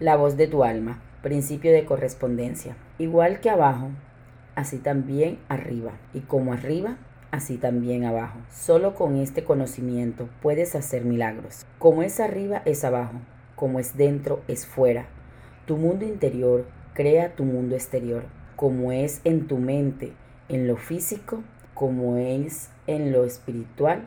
La 0.00 0.16
voz 0.16 0.38
de 0.38 0.46
tu 0.46 0.64
alma, 0.64 0.98
principio 1.22 1.72
de 1.72 1.84
correspondencia. 1.84 2.74
Igual 2.96 3.40
que 3.40 3.50
abajo, 3.50 3.90
así 4.54 4.78
también 4.78 5.38
arriba. 5.50 5.92
Y 6.14 6.20
como 6.20 6.54
arriba, 6.54 6.96
así 7.30 7.58
también 7.58 8.06
abajo. 8.06 8.38
Solo 8.50 8.94
con 8.94 9.16
este 9.16 9.44
conocimiento 9.44 10.30
puedes 10.40 10.74
hacer 10.74 11.04
milagros. 11.04 11.66
Como 11.78 12.02
es 12.02 12.18
arriba, 12.18 12.62
es 12.64 12.82
abajo. 12.82 13.20
Como 13.56 13.78
es 13.78 13.98
dentro, 13.98 14.40
es 14.48 14.64
fuera. 14.64 15.04
Tu 15.66 15.76
mundo 15.76 16.06
interior 16.06 16.64
crea 16.94 17.34
tu 17.34 17.44
mundo 17.44 17.74
exterior. 17.74 18.22
Como 18.56 18.92
es 18.92 19.20
en 19.24 19.48
tu 19.48 19.58
mente, 19.58 20.14
en 20.48 20.66
lo 20.66 20.78
físico, 20.78 21.42
como 21.74 22.16
es 22.16 22.70
en 22.86 23.12
lo 23.12 23.26
espiritual, 23.26 24.04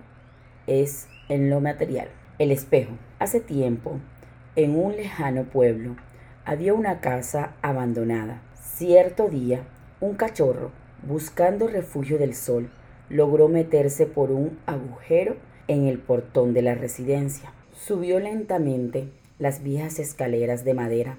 es 0.65 1.07
en 1.29 1.51
lo 1.51 1.59
material. 1.59 2.07
El 2.39 2.49
espejo. 2.49 2.93
Hace 3.19 3.39
tiempo, 3.41 3.99
en 4.55 4.77
un 4.77 4.95
lejano 4.95 5.43
pueblo, 5.45 5.95
había 6.45 6.73
una 6.73 6.99
casa 6.99 7.53
abandonada. 7.61 8.41
Cierto 8.61 9.29
día, 9.29 9.63
un 9.99 10.15
cachorro, 10.15 10.71
buscando 11.07 11.67
refugio 11.67 12.17
del 12.17 12.35
sol, 12.35 12.69
logró 13.09 13.47
meterse 13.47 14.05
por 14.05 14.31
un 14.31 14.59
agujero 14.65 15.35
en 15.67 15.87
el 15.87 15.99
portón 15.99 16.53
de 16.53 16.61
la 16.61 16.75
residencia. 16.75 17.51
Subió 17.73 18.19
lentamente 18.19 19.09
las 19.39 19.63
viejas 19.63 19.99
escaleras 19.99 20.63
de 20.63 20.73
madera 20.73 21.17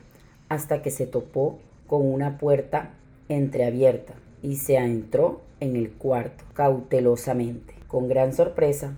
hasta 0.49 0.83
que 0.83 0.91
se 0.91 1.07
topó 1.07 1.59
con 1.87 2.07
una 2.07 2.39
puerta 2.39 2.91
entreabierta 3.29 4.15
y 4.43 4.57
se 4.57 4.79
adentró 4.79 5.41
en 5.61 5.77
el 5.77 5.91
cuarto 5.91 6.45
cautelosamente. 6.55 7.75
Con 7.89 8.09
gran 8.09 8.33
sorpresa, 8.33 8.95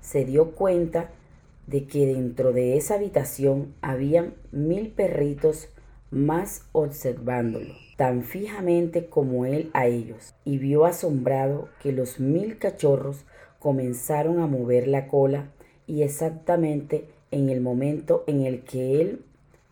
se 0.00 0.24
dio 0.24 0.52
cuenta 0.52 1.10
de 1.68 1.84
que 1.84 2.06
dentro 2.06 2.52
de 2.52 2.76
esa 2.76 2.94
habitación 2.94 3.74
habían 3.82 4.34
mil 4.52 4.88
perritos 4.90 5.68
más 6.10 6.64
observándolo, 6.72 7.74
tan 7.96 8.22
fijamente 8.22 9.06
como 9.06 9.44
él 9.44 9.70
a 9.74 9.86
ellos, 9.86 10.34
y 10.44 10.56
vio 10.56 10.86
asombrado 10.86 11.68
que 11.82 11.92
los 11.92 12.20
mil 12.20 12.58
cachorros 12.58 13.26
comenzaron 13.58 14.40
a 14.40 14.46
mover 14.46 14.88
la 14.88 15.08
cola 15.08 15.50
y 15.86 16.02
exactamente 16.02 17.04
en 17.30 17.50
el 17.50 17.60
momento 17.60 18.24
en 18.26 18.46
el 18.46 18.62
que 18.62 19.02
él 19.02 19.22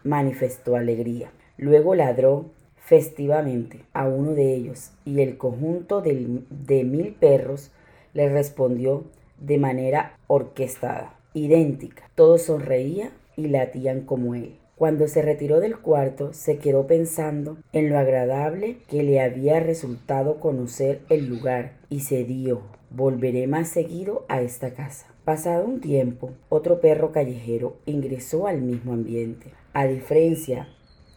manifestó 0.04 0.76
alegría. 0.76 1.32
Luego 1.56 1.94
ladró 1.94 2.50
festivamente 2.76 3.80
a 3.94 4.06
uno 4.06 4.34
de 4.34 4.54
ellos 4.54 4.92
y 5.06 5.20
el 5.22 5.38
conjunto 5.38 6.02
de, 6.02 6.42
de 6.50 6.84
mil 6.84 7.14
perros 7.14 7.72
le 8.12 8.28
respondió 8.28 9.04
de 9.40 9.58
manera 9.58 10.18
orquestada, 10.26 11.14
idéntica. 11.36 12.10
Todos 12.14 12.42
sonreían 12.42 13.10
y 13.36 13.48
latían 13.48 14.00
como 14.00 14.34
él. 14.34 14.56
Cuando 14.74 15.06
se 15.06 15.22
retiró 15.22 15.60
del 15.60 15.78
cuarto, 15.78 16.32
se 16.32 16.58
quedó 16.58 16.86
pensando 16.86 17.58
en 17.72 17.90
lo 17.90 17.98
agradable 17.98 18.78
que 18.88 19.02
le 19.02 19.20
había 19.20 19.60
resultado 19.60 20.40
conocer 20.40 21.00
el 21.08 21.28
lugar 21.28 21.74
y 21.88 22.00
se 22.00 22.24
dio, 22.24 22.62
volveré 22.90 23.46
más 23.46 23.68
seguido 23.68 24.24
a 24.28 24.40
esta 24.40 24.74
casa. 24.74 25.06
Pasado 25.24 25.66
un 25.66 25.80
tiempo, 25.80 26.32
otro 26.48 26.80
perro 26.80 27.12
callejero 27.12 27.76
ingresó 27.84 28.46
al 28.46 28.62
mismo 28.62 28.92
ambiente. 28.92 29.52
A 29.72 29.86
diferencia 29.86 30.68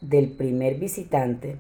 del 0.02 0.32
primer 0.32 0.76
visitante, 0.76 1.58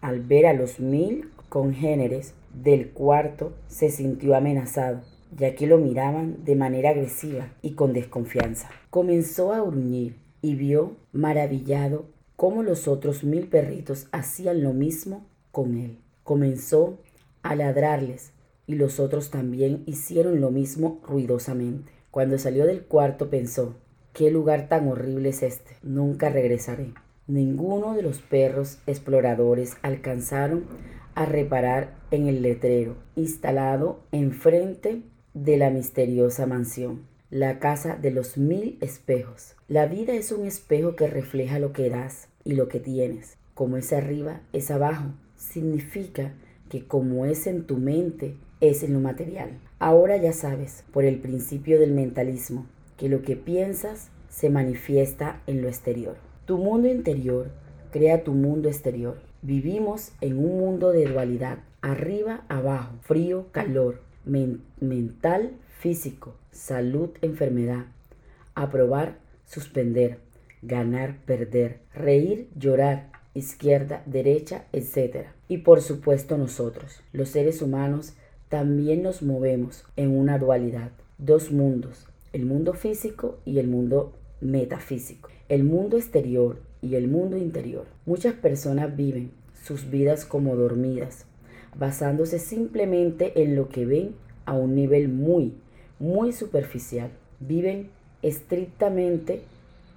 al 0.00 0.20
ver 0.20 0.46
a 0.46 0.52
los 0.52 0.80
mil 0.80 1.30
congéneres 1.48 2.34
del 2.54 2.90
cuarto, 2.90 3.52
se 3.68 3.90
sintió 3.90 4.34
amenazado 4.34 5.02
ya 5.36 5.54
que 5.54 5.66
lo 5.66 5.78
miraban 5.78 6.44
de 6.44 6.56
manera 6.56 6.90
agresiva 6.90 7.52
y 7.62 7.72
con 7.72 7.92
desconfianza. 7.92 8.70
Comenzó 8.90 9.52
a 9.52 9.60
gruñir 9.60 10.16
y 10.42 10.54
vio 10.54 10.96
maravillado 11.12 12.06
cómo 12.36 12.62
los 12.62 12.88
otros 12.88 13.24
mil 13.24 13.48
perritos 13.48 14.08
hacían 14.12 14.62
lo 14.62 14.72
mismo 14.72 15.26
con 15.52 15.76
él. 15.76 15.98
Comenzó 16.24 16.98
a 17.42 17.54
ladrarles 17.54 18.32
y 18.66 18.74
los 18.74 19.00
otros 19.00 19.30
también 19.30 19.82
hicieron 19.86 20.40
lo 20.40 20.50
mismo 20.50 21.00
ruidosamente. 21.06 21.92
Cuando 22.10 22.38
salió 22.38 22.66
del 22.66 22.82
cuarto 22.82 23.30
pensó, 23.30 23.76
qué 24.12 24.30
lugar 24.30 24.68
tan 24.68 24.88
horrible 24.88 25.30
es 25.30 25.42
este, 25.42 25.76
nunca 25.82 26.28
regresaré. 26.28 26.94
Ninguno 27.26 27.94
de 27.94 28.02
los 28.02 28.20
perros 28.20 28.78
exploradores 28.86 29.76
alcanzaron 29.82 30.64
a 31.14 31.26
reparar 31.26 31.94
en 32.10 32.26
el 32.26 32.42
letrero 32.42 32.96
instalado 33.14 34.00
enfrente 34.10 35.02
de 35.34 35.56
la 35.56 35.70
misteriosa 35.70 36.46
mansión, 36.46 37.02
la 37.30 37.58
casa 37.60 37.96
de 37.96 38.10
los 38.10 38.36
mil 38.36 38.76
espejos. 38.80 39.54
La 39.68 39.86
vida 39.86 40.14
es 40.14 40.32
un 40.32 40.46
espejo 40.46 40.96
que 40.96 41.06
refleja 41.06 41.58
lo 41.58 41.72
que 41.72 41.88
das 41.88 42.28
y 42.44 42.54
lo 42.54 42.68
que 42.68 42.80
tienes. 42.80 43.36
Como 43.54 43.76
es 43.76 43.92
arriba, 43.92 44.40
es 44.52 44.70
abajo. 44.70 45.10
Significa 45.36 46.32
que 46.68 46.84
como 46.84 47.26
es 47.26 47.46
en 47.46 47.64
tu 47.64 47.76
mente, 47.76 48.34
es 48.60 48.82
en 48.82 48.92
lo 48.92 49.00
material. 49.00 49.50
Ahora 49.78 50.16
ya 50.16 50.32
sabes, 50.32 50.84
por 50.92 51.04
el 51.04 51.20
principio 51.20 51.78
del 51.78 51.92
mentalismo, 51.92 52.66
que 52.96 53.08
lo 53.08 53.22
que 53.22 53.36
piensas 53.36 54.10
se 54.28 54.50
manifiesta 54.50 55.42
en 55.46 55.62
lo 55.62 55.68
exterior. 55.68 56.16
Tu 56.46 56.58
mundo 56.58 56.88
interior 56.88 57.50
crea 57.90 58.24
tu 58.24 58.32
mundo 58.32 58.68
exterior. 58.68 59.20
Vivimos 59.42 60.12
en 60.20 60.38
un 60.38 60.58
mundo 60.58 60.92
de 60.92 61.06
dualidad, 61.06 61.58
arriba, 61.80 62.44
abajo, 62.48 62.96
frío, 63.02 63.46
calor, 63.52 64.00
mental, 64.24 65.52
físico, 65.78 66.34
salud, 66.50 67.10
enfermedad, 67.22 67.86
aprobar, 68.54 69.18
suspender, 69.46 70.18
ganar, 70.62 71.16
perder, 71.24 71.80
reír, 71.94 72.48
llorar, 72.56 73.10
izquierda, 73.34 74.02
derecha, 74.06 74.64
etc. 74.72 75.28
Y 75.48 75.58
por 75.58 75.80
supuesto 75.80 76.36
nosotros, 76.36 77.02
los 77.12 77.28
seres 77.30 77.62
humanos, 77.62 78.14
también 78.48 79.02
nos 79.02 79.22
movemos 79.22 79.84
en 79.96 80.16
una 80.16 80.38
dualidad, 80.38 80.90
dos 81.18 81.52
mundos, 81.52 82.06
el 82.32 82.46
mundo 82.46 82.74
físico 82.74 83.38
y 83.44 83.58
el 83.58 83.68
mundo 83.68 84.12
metafísico, 84.40 85.30
el 85.48 85.64
mundo 85.64 85.96
exterior 85.96 86.60
y 86.82 86.96
el 86.96 87.08
mundo 87.08 87.36
interior. 87.36 87.86
Muchas 88.06 88.34
personas 88.34 88.96
viven 88.96 89.30
sus 89.62 89.90
vidas 89.90 90.24
como 90.24 90.56
dormidas, 90.56 91.26
basándose 91.76 92.38
simplemente 92.38 93.42
en 93.42 93.56
lo 93.56 93.68
que 93.68 93.86
ven 93.86 94.14
a 94.46 94.54
un 94.54 94.74
nivel 94.74 95.08
muy, 95.08 95.54
muy 95.98 96.32
superficial. 96.32 97.10
Viven 97.40 97.88
estrictamente 98.22 99.42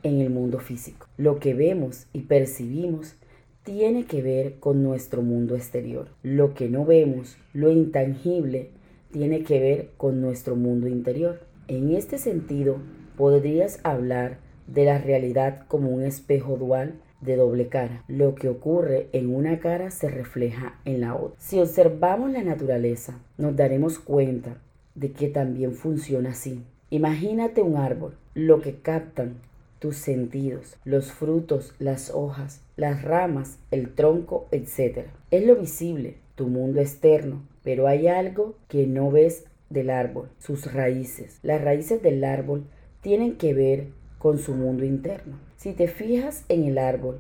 en 0.04 0.22
el 0.22 0.30
mundo 0.30 0.60
físico. 0.60 1.08
Lo 1.18 1.40
que 1.40 1.54
vemos 1.54 2.08
y 2.14 2.22
percibimos 2.22 3.16
tiene 3.64 4.06
que 4.06 4.22
ver 4.22 4.60
con 4.60 4.84
nuestro 4.84 5.22
mundo 5.22 5.56
exterior. 5.56 6.10
Lo 6.22 6.54
que 6.54 6.70
no 6.70 6.86
vemos, 6.86 7.38
lo 7.54 7.72
intangible, 7.72 8.70
tiene 9.12 9.44
que 9.44 9.60
ver 9.60 9.90
con 9.96 10.22
nuestro 10.22 10.56
mundo 10.56 10.88
interior. 10.88 11.40
En 11.68 11.92
este 11.96 12.18
sentido, 12.18 12.78
podrías 13.18 13.80
hablar 13.84 14.40
de 14.68 14.86
la 14.86 14.98
realidad 14.98 15.66
como 15.68 15.90
un 15.90 16.04
espejo 16.04 16.58
dual 16.58 16.96
de 17.24 17.36
doble 17.36 17.68
cara. 17.68 18.04
Lo 18.08 18.36
que 18.36 18.50
ocurre 18.50 19.08
en 19.14 19.34
una 19.34 19.60
cara 19.60 19.92
se 19.92 20.10
refleja 20.10 20.80
en 20.86 21.02
la 21.02 21.16
otra. 21.16 21.40
Si 21.40 21.60
observamos 21.60 22.32
la 22.32 22.44
naturaleza, 22.44 23.20
nos 23.38 23.56
daremos 23.56 24.00
cuenta 24.00 24.58
de 24.96 25.12
que 25.12 25.28
también 25.28 25.74
funciona 25.74 26.32
así. 26.32 26.64
Imagínate 26.90 27.62
un 27.62 27.78
árbol, 27.78 28.14
lo 28.36 28.62
que 28.62 28.76
captan 28.76 29.36
tus 29.80 29.98
sentidos, 29.98 30.78
los 30.86 31.12
frutos, 31.12 31.74
las 31.80 32.12
hojas, 32.12 32.62
las 32.78 33.02
ramas, 33.02 33.58
el 33.72 33.94
tronco, 33.94 34.48
etc. 34.52 35.08
Es 35.32 35.46
lo 35.46 35.56
visible, 35.56 36.16
tu 36.36 36.48
mundo 36.48 36.80
externo, 36.80 37.42
pero 37.64 37.88
hay 37.88 38.08
algo 38.08 38.56
que 38.68 38.88
no 38.88 39.12
ves 39.12 39.46
del 39.70 39.90
árbol, 39.90 40.30
sus 40.40 40.72
raíces. 40.72 41.40
Las 41.44 41.62
raíces 41.62 42.02
del 42.02 42.24
árbol 42.24 42.66
tienen 43.02 43.36
que 43.36 43.54
ver 43.54 43.88
con 44.24 44.40
su 44.40 44.56
mundo 44.56 44.86
interno. 44.86 45.38
Si 45.58 45.74
te 45.74 45.90
fijas 45.90 46.46
en 46.48 46.64
el 46.64 46.78
árbol, 46.78 47.20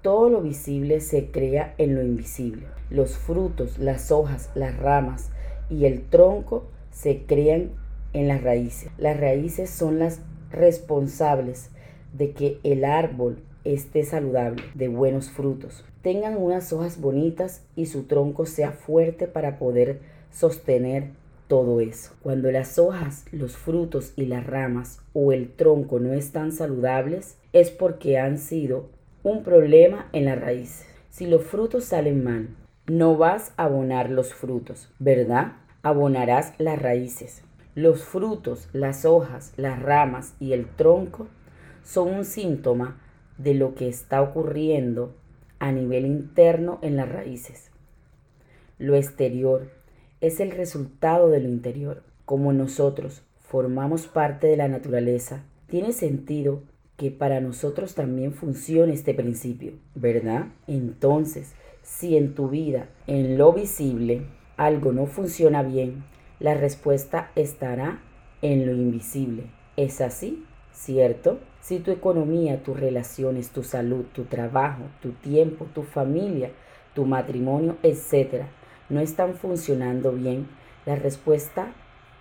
todo 0.00 0.30
lo 0.30 0.40
visible 0.40 1.00
se 1.00 1.30
crea 1.30 1.74
en 1.76 1.94
lo 1.94 2.02
invisible. 2.02 2.62
Los 2.88 3.18
frutos, 3.18 3.78
las 3.78 4.10
hojas, 4.10 4.50
las 4.54 4.74
ramas 4.78 5.28
y 5.68 5.84
el 5.84 6.00
tronco 6.08 6.64
se 6.90 7.24
crean 7.26 7.72
en 8.14 8.28
las 8.28 8.42
raíces. 8.42 8.90
Las 8.96 9.20
raíces 9.20 9.68
son 9.68 9.98
las 9.98 10.22
responsables 10.50 11.68
de 12.14 12.30
que 12.32 12.58
el 12.62 12.86
árbol 12.86 13.42
esté 13.64 14.02
saludable, 14.04 14.62
de 14.74 14.88
buenos 14.88 15.28
frutos, 15.28 15.84
tengan 16.00 16.38
unas 16.38 16.72
hojas 16.72 16.98
bonitas 16.98 17.60
y 17.76 17.84
su 17.84 18.04
tronco 18.04 18.46
sea 18.46 18.72
fuerte 18.72 19.26
para 19.26 19.58
poder 19.58 20.00
sostener 20.32 21.10
todo 21.48 21.80
eso. 21.80 22.14
Cuando 22.22 22.52
las 22.52 22.78
hojas, 22.78 23.24
los 23.32 23.56
frutos 23.56 24.12
y 24.16 24.26
las 24.26 24.46
ramas 24.46 25.00
o 25.14 25.32
el 25.32 25.50
tronco 25.50 25.98
no 25.98 26.12
están 26.12 26.52
saludables, 26.52 27.38
es 27.52 27.70
porque 27.70 28.18
han 28.18 28.38
sido 28.38 28.90
un 29.22 29.42
problema 29.42 30.08
en 30.12 30.26
la 30.26 30.36
raíz. 30.36 30.84
Si 31.10 31.26
los 31.26 31.42
frutos 31.42 31.84
salen 31.84 32.22
mal, 32.22 32.50
no 32.86 33.16
vas 33.16 33.52
a 33.56 33.64
abonar 33.64 34.10
los 34.10 34.32
frutos, 34.32 34.88
¿verdad? 34.98 35.54
Abonarás 35.82 36.52
las 36.58 36.80
raíces. 36.80 37.42
Los 37.74 38.04
frutos, 38.04 38.68
las 38.72 39.04
hojas, 39.04 39.52
las 39.56 39.80
ramas 39.82 40.34
y 40.38 40.52
el 40.52 40.66
tronco 40.66 41.28
son 41.82 42.12
un 42.12 42.24
síntoma 42.24 43.00
de 43.38 43.54
lo 43.54 43.74
que 43.74 43.88
está 43.88 44.20
ocurriendo 44.20 45.14
a 45.58 45.72
nivel 45.72 46.06
interno 46.06 46.78
en 46.82 46.96
las 46.96 47.08
raíces. 47.08 47.70
Lo 48.78 48.94
exterior 48.94 49.77
es 50.20 50.40
el 50.40 50.50
resultado 50.50 51.28
de 51.28 51.40
lo 51.40 51.48
interior. 51.48 52.02
Como 52.24 52.52
nosotros 52.52 53.22
formamos 53.38 54.06
parte 54.06 54.46
de 54.46 54.56
la 54.56 54.68
naturaleza, 54.68 55.44
tiene 55.68 55.92
sentido 55.92 56.62
que 56.96 57.10
para 57.10 57.40
nosotros 57.40 57.94
también 57.94 58.32
funcione 58.32 58.92
este 58.92 59.14
principio, 59.14 59.72
¿verdad? 59.94 60.48
Entonces, 60.66 61.54
si 61.82 62.16
en 62.16 62.34
tu 62.34 62.48
vida, 62.48 62.88
en 63.06 63.38
lo 63.38 63.52
visible, 63.52 64.26
algo 64.56 64.92
no 64.92 65.06
funciona 65.06 65.62
bien, 65.62 66.04
la 66.40 66.54
respuesta 66.54 67.30
estará 67.36 68.02
en 68.42 68.66
lo 68.66 68.72
invisible. 68.72 69.44
¿Es 69.76 70.00
así? 70.00 70.44
¿Cierto? 70.72 71.38
Si 71.60 71.78
tu 71.78 71.90
economía, 71.90 72.62
tus 72.62 72.78
relaciones, 72.78 73.50
tu 73.50 73.62
salud, 73.62 74.04
tu 74.12 74.24
trabajo, 74.24 74.82
tu 75.00 75.12
tiempo, 75.12 75.66
tu 75.72 75.82
familia, 75.82 76.50
tu 76.94 77.04
matrimonio, 77.04 77.76
etc., 77.82 78.46
no 78.88 79.00
están 79.00 79.34
funcionando 79.34 80.12
bien, 80.12 80.46
la 80.86 80.96
respuesta 80.96 81.72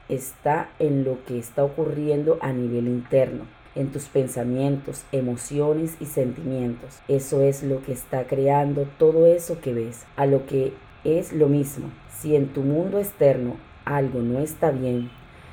está 0.09 0.69
en 0.79 1.03
lo 1.03 1.23
que 1.25 1.39
está 1.39 1.63
ocurriendo 1.63 2.37
a 2.41 2.51
nivel 2.53 2.87
interno, 2.87 3.45
en 3.75 3.91
tus 3.91 4.05
pensamientos, 4.05 5.03
emociones 5.11 5.95
y 5.99 6.05
sentimientos. 6.05 6.99
Eso 7.07 7.41
es 7.41 7.63
lo 7.63 7.81
que 7.81 7.91
está 7.91 8.25
creando 8.27 8.87
todo 8.97 9.25
eso 9.25 9.59
que 9.61 9.73
ves, 9.73 10.05
a 10.15 10.25
lo 10.25 10.45
que 10.45 10.73
es 11.03 11.33
lo 11.33 11.47
mismo. 11.47 11.89
Si 12.19 12.35
en 12.35 12.47
tu 12.47 12.61
mundo 12.61 12.99
externo 12.99 13.55
algo 13.85 14.21
no 14.21 14.39
está 14.39 14.71
bien, 14.71 15.09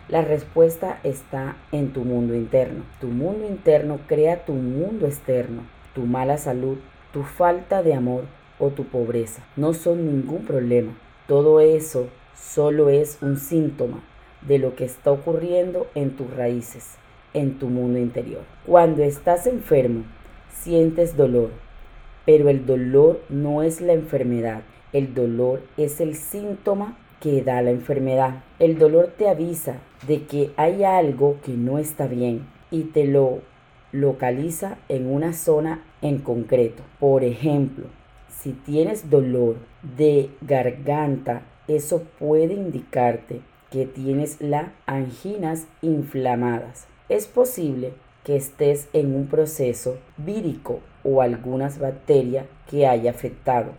la 0.09 0.23
respuesta 0.23 0.99
está 1.03 1.57
en 1.73 1.93
tu 1.93 2.05
mundo 2.05 2.35
interno. 2.35 2.85
Tu 3.01 3.09
mundo 3.09 3.47
interno 3.47 4.01
crea 4.07 4.45
tu 4.45 4.53
mundo 4.53 5.07
externo. 5.07 5.63
Tu 5.95 6.03
mala 6.03 6.37
salud, 6.37 6.79
tu 7.13 7.23
falta 7.23 7.83
de 7.83 7.95
amor 7.95 8.25
o 8.59 8.71
tu 8.71 8.85
pobreza 8.85 9.43
no 9.57 9.73
son 9.73 10.07
ningún 10.07 10.45
problema. 10.45 10.93
Todo 11.27 11.61
eso 11.61 12.09
solo 12.35 12.91
es 12.91 13.19
un 13.23 13.39
síntoma 13.39 14.03
de 14.43 14.59
lo 14.59 14.77
que 14.77 14.85
está 14.85 15.11
ocurriendo 15.11 15.87
en 15.95 16.11
tus 16.11 16.31
raíces, 16.31 16.97
en 17.33 17.59
tu 17.59 17.69
mundo 17.69 17.99
interior. 17.99 18.43
Cuando 18.67 19.03
estás 19.03 19.47
enfermo, 19.47 20.05
sientes 20.53 21.17
dolor, 21.17 21.51
pero 22.27 22.51
el 22.51 22.67
dolor 22.67 23.23
no 23.31 23.63
es 23.63 23.81
la 23.81 23.95
enfermedad. 23.95 24.63
El 24.93 25.15
dolor 25.15 25.63
es 25.77 26.01
el 26.01 26.15
síntoma 26.15 26.99
que 27.21 27.43
da 27.43 27.63
la 27.63 27.71
enfermedad. 27.71 28.45
El 28.59 28.79
dolor 28.79 29.15
te 29.17 29.29
avisa 29.29 29.79
de 30.07 30.25
que 30.25 30.51
hay 30.57 30.85
algo 30.85 31.39
que 31.43 31.53
no 31.53 31.79
está 31.79 32.07
bien 32.07 32.47
y 32.71 32.83
te 32.85 33.07
lo 33.07 33.41
localiza 33.93 34.77
en 34.89 35.11
una 35.11 35.33
zona 35.33 35.83
en 36.03 36.19
concreto. 36.19 36.83
Por 37.01 37.25
ejemplo, 37.25 37.87
si 38.41 38.53
tienes 38.53 39.11
dolor 39.11 39.57
de 39.97 40.31
garganta, 40.41 41.43
eso 41.69 42.03
puede 42.19 42.55
indicarte 42.55 43.41
que 43.71 43.87
tienes 43.87 44.41
las 44.41 44.69
anginas 44.87 45.67
inflamadas. 45.83 46.87
Es 47.09 47.27
posible 47.27 47.93
que 48.23 48.37
estés 48.37 48.89
en 48.93 49.15
un 49.15 49.27
proceso 49.27 49.99
vírico 50.17 50.81
o 51.05 51.23
algunas 51.23 51.79
bacterias 51.79 52.47
que 52.69 52.87
haya 52.87 53.11
afectado. 53.11 53.73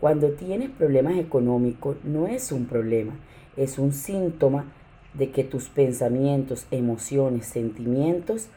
Cuando 0.00 0.30
tienes 0.30 0.70
problemas 0.70 1.18
económicos 1.18 1.96
no 2.04 2.26
es 2.26 2.52
un 2.52 2.66
problema, 2.66 3.14
es 3.56 3.78
un 3.78 3.92
síntoma 3.92 4.64
de 5.14 5.30
que 5.30 5.44
tus 5.44 5.68
pensamientos, 5.68 6.66
emociones, 6.70 7.46
sentimientos 7.46 8.48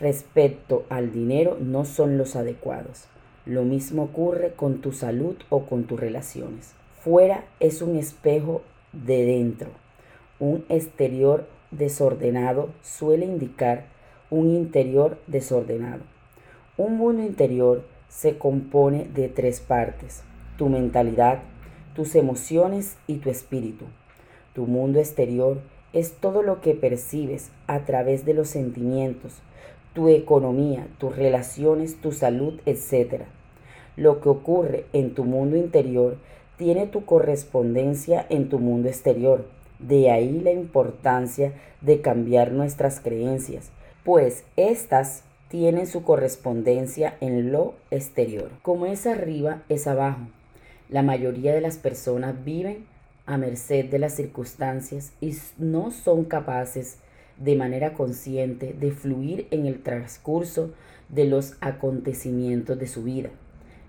respecto 0.00 0.84
al 0.88 1.12
dinero 1.12 1.58
no 1.60 1.84
son 1.84 2.16
los 2.16 2.36
adecuados. 2.36 3.08
Lo 3.48 3.64
mismo 3.64 4.04
ocurre 4.04 4.52
con 4.52 4.78
tu 4.80 4.92
salud 4.92 5.34
o 5.48 5.66
con 5.66 5.84
tus 5.84 5.98
relaciones. 5.98 6.74
Fuera 7.02 7.44
es 7.58 7.82
un 7.82 7.96
espejo 7.96 8.62
de 8.92 9.24
dentro. 9.24 9.70
Un 10.38 10.64
exterior 10.68 11.48
desordenado 11.72 12.68
suele 12.82 13.26
indicar 13.26 13.86
un 14.30 14.50
interior 14.50 15.18
desordenado. 15.26 16.02
Un 16.76 16.96
mundo 16.96 17.24
interior 17.24 17.84
se 18.08 18.38
compone 18.38 19.08
de 19.12 19.28
tres 19.28 19.58
partes 19.58 20.22
tu 20.58 20.68
mentalidad, 20.68 21.38
tus 21.94 22.14
emociones 22.16 22.98
y 23.06 23.18
tu 23.18 23.30
espíritu. 23.30 23.86
Tu 24.52 24.66
mundo 24.66 24.98
exterior 24.98 25.60
es 25.94 26.12
todo 26.12 26.42
lo 26.42 26.60
que 26.60 26.74
percibes 26.74 27.50
a 27.66 27.86
través 27.86 28.26
de 28.26 28.34
los 28.34 28.48
sentimientos, 28.48 29.38
tu 29.94 30.08
economía, 30.08 30.86
tus 30.98 31.16
relaciones, 31.16 32.00
tu 32.00 32.12
salud, 32.12 32.60
etc. 32.66 33.22
Lo 33.98 34.20
que 34.20 34.28
ocurre 34.28 34.84
en 34.92 35.12
tu 35.12 35.24
mundo 35.24 35.56
interior 35.56 36.18
tiene 36.56 36.86
tu 36.86 37.04
correspondencia 37.04 38.24
en 38.28 38.48
tu 38.48 38.60
mundo 38.60 38.86
exterior. 38.86 39.44
De 39.80 40.12
ahí 40.12 40.40
la 40.40 40.52
importancia 40.52 41.52
de 41.80 42.00
cambiar 42.00 42.52
nuestras 42.52 43.00
creencias, 43.00 43.70
pues 44.04 44.44
éstas 44.54 45.24
tienen 45.48 45.88
su 45.88 46.04
correspondencia 46.04 47.16
en 47.20 47.50
lo 47.50 47.74
exterior. 47.90 48.50
Como 48.62 48.86
es 48.86 49.04
arriba, 49.04 49.64
es 49.68 49.88
abajo. 49.88 50.28
La 50.88 51.02
mayoría 51.02 51.52
de 51.52 51.60
las 51.60 51.76
personas 51.76 52.44
viven 52.44 52.86
a 53.26 53.36
merced 53.36 53.86
de 53.86 53.98
las 53.98 54.14
circunstancias 54.14 55.12
y 55.20 55.36
no 55.58 55.90
son 55.90 56.24
capaces 56.24 56.98
de 57.36 57.56
manera 57.56 57.94
consciente 57.94 58.76
de 58.78 58.92
fluir 58.92 59.48
en 59.50 59.66
el 59.66 59.82
transcurso 59.82 60.70
de 61.08 61.24
los 61.24 61.56
acontecimientos 61.60 62.78
de 62.78 62.86
su 62.86 63.02
vida. 63.02 63.30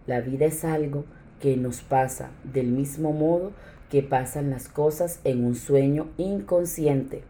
La 0.09 0.21
vida 0.21 0.47
es 0.47 0.65
algo 0.65 1.05
que 1.39 1.55
nos 1.55 1.81
pasa 1.81 2.31
del 2.43 2.65
mismo 2.65 3.13
modo 3.13 3.51
que 3.91 4.01
pasan 4.01 4.49
las 4.49 4.67
cosas 4.67 5.19
en 5.23 5.45
un 5.45 5.53
sueño 5.53 6.07
inconsciente. 6.17 7.21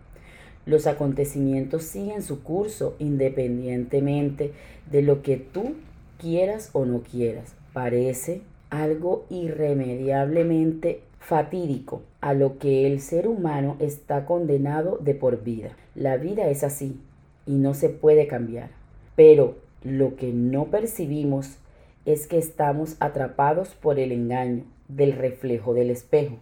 Los 0.65 0.87
acontecimientos 0.87 1.83
siguen 1.83 2.21
su 2.21 2.41
curso 2.41 2.95
independientemente 2.97 4.53
de 4.89 5.01
lo 5.01 5.23
que 5.23 5.35
tú 5.35 5.73
quieras 6.19 6.69
o 6.71 6.85
no 6.85 7.01
quieras. 7.01 7.53
Parece 7.73 8.43
algo 8.69 9.25
irremediablemente 9.29 11.01
fatídico 11.19 12.01
a 12.21 12.33
lo 12.33 12.59
que 12.59 12.87
el 12.87 13.01
ser 13.01 13.27
humano 13.27 13.75
está 13.81 14.25
condenado 14.25 14.99
de 15.01 15.15
por 15.15 15.43
vida. 15.43 15.75
La 15.95 16.15
vida 16.15 16.47
es 16.47 16.63
así 16.63 16.97
y 17.45 17.55
no 17.55 17.73
se 17.73 17.89
puede 17.89 18.25
cambiar. 18.27 18.69
Pero 19.17 19.57
lo 19.83 20.15
que 20.15 20.31
no 20.31 20.67
percibimos 20.67 21.57
es 22.06 22.28
que 22.28 22.38
estamos 22.38 22.96
atrapados 23.00 23.69
por 23.69 24.00
el 24.00 24.12
engaño 24.12 24.63
del 24.88 25.13
reflejo 25.13 25.74
del 25.74 25.89
espejo. 25.89 26.38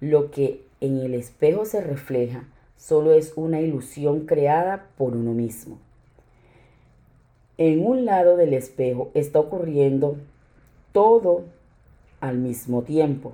Lo 0.00 0.30
que 0.30 0.62
en 0.80 0.98
el 0.98 1.14
espejo 1.14 1.64
se 1.64 1.80
refleja 1.80 2.44
solo 2.76 3.12
es 3.12 3.32
una 3.36 3.60
ilusión 3.60 4.26
creada 4.26 4.86
por 4.96 5.16
uno 5.16 5.32
mismo. 5.32 5.78
En 7.58 7.86
un 7.86 8.04
lado 8.04 8.36
del 8.36 8.52
espejo 8.52 9.10
está 9.14 9.40
ocurriendo 9.40 10.18
todo 10.92 11.44
al 12.20 12.38
mismo 12.38 12.82
tiempo. 12.82 13.32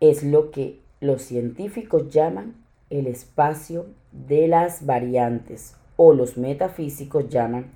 Es 0.00 0.22
lo 0.22 0.50
que 0.50 0.78
los 1.00 1.22
científicos 1.22 2.10
llaman 2.10 2.54
el 2.88 3.06
espacio 3.06 3.86
de 4.12 4.48
las 4.48 4.86
variantes 4.86 5.74
o 5.96 6.14
los 6.14 6.38
metafísicos 6.38 7.28
llaman 7.28 7.66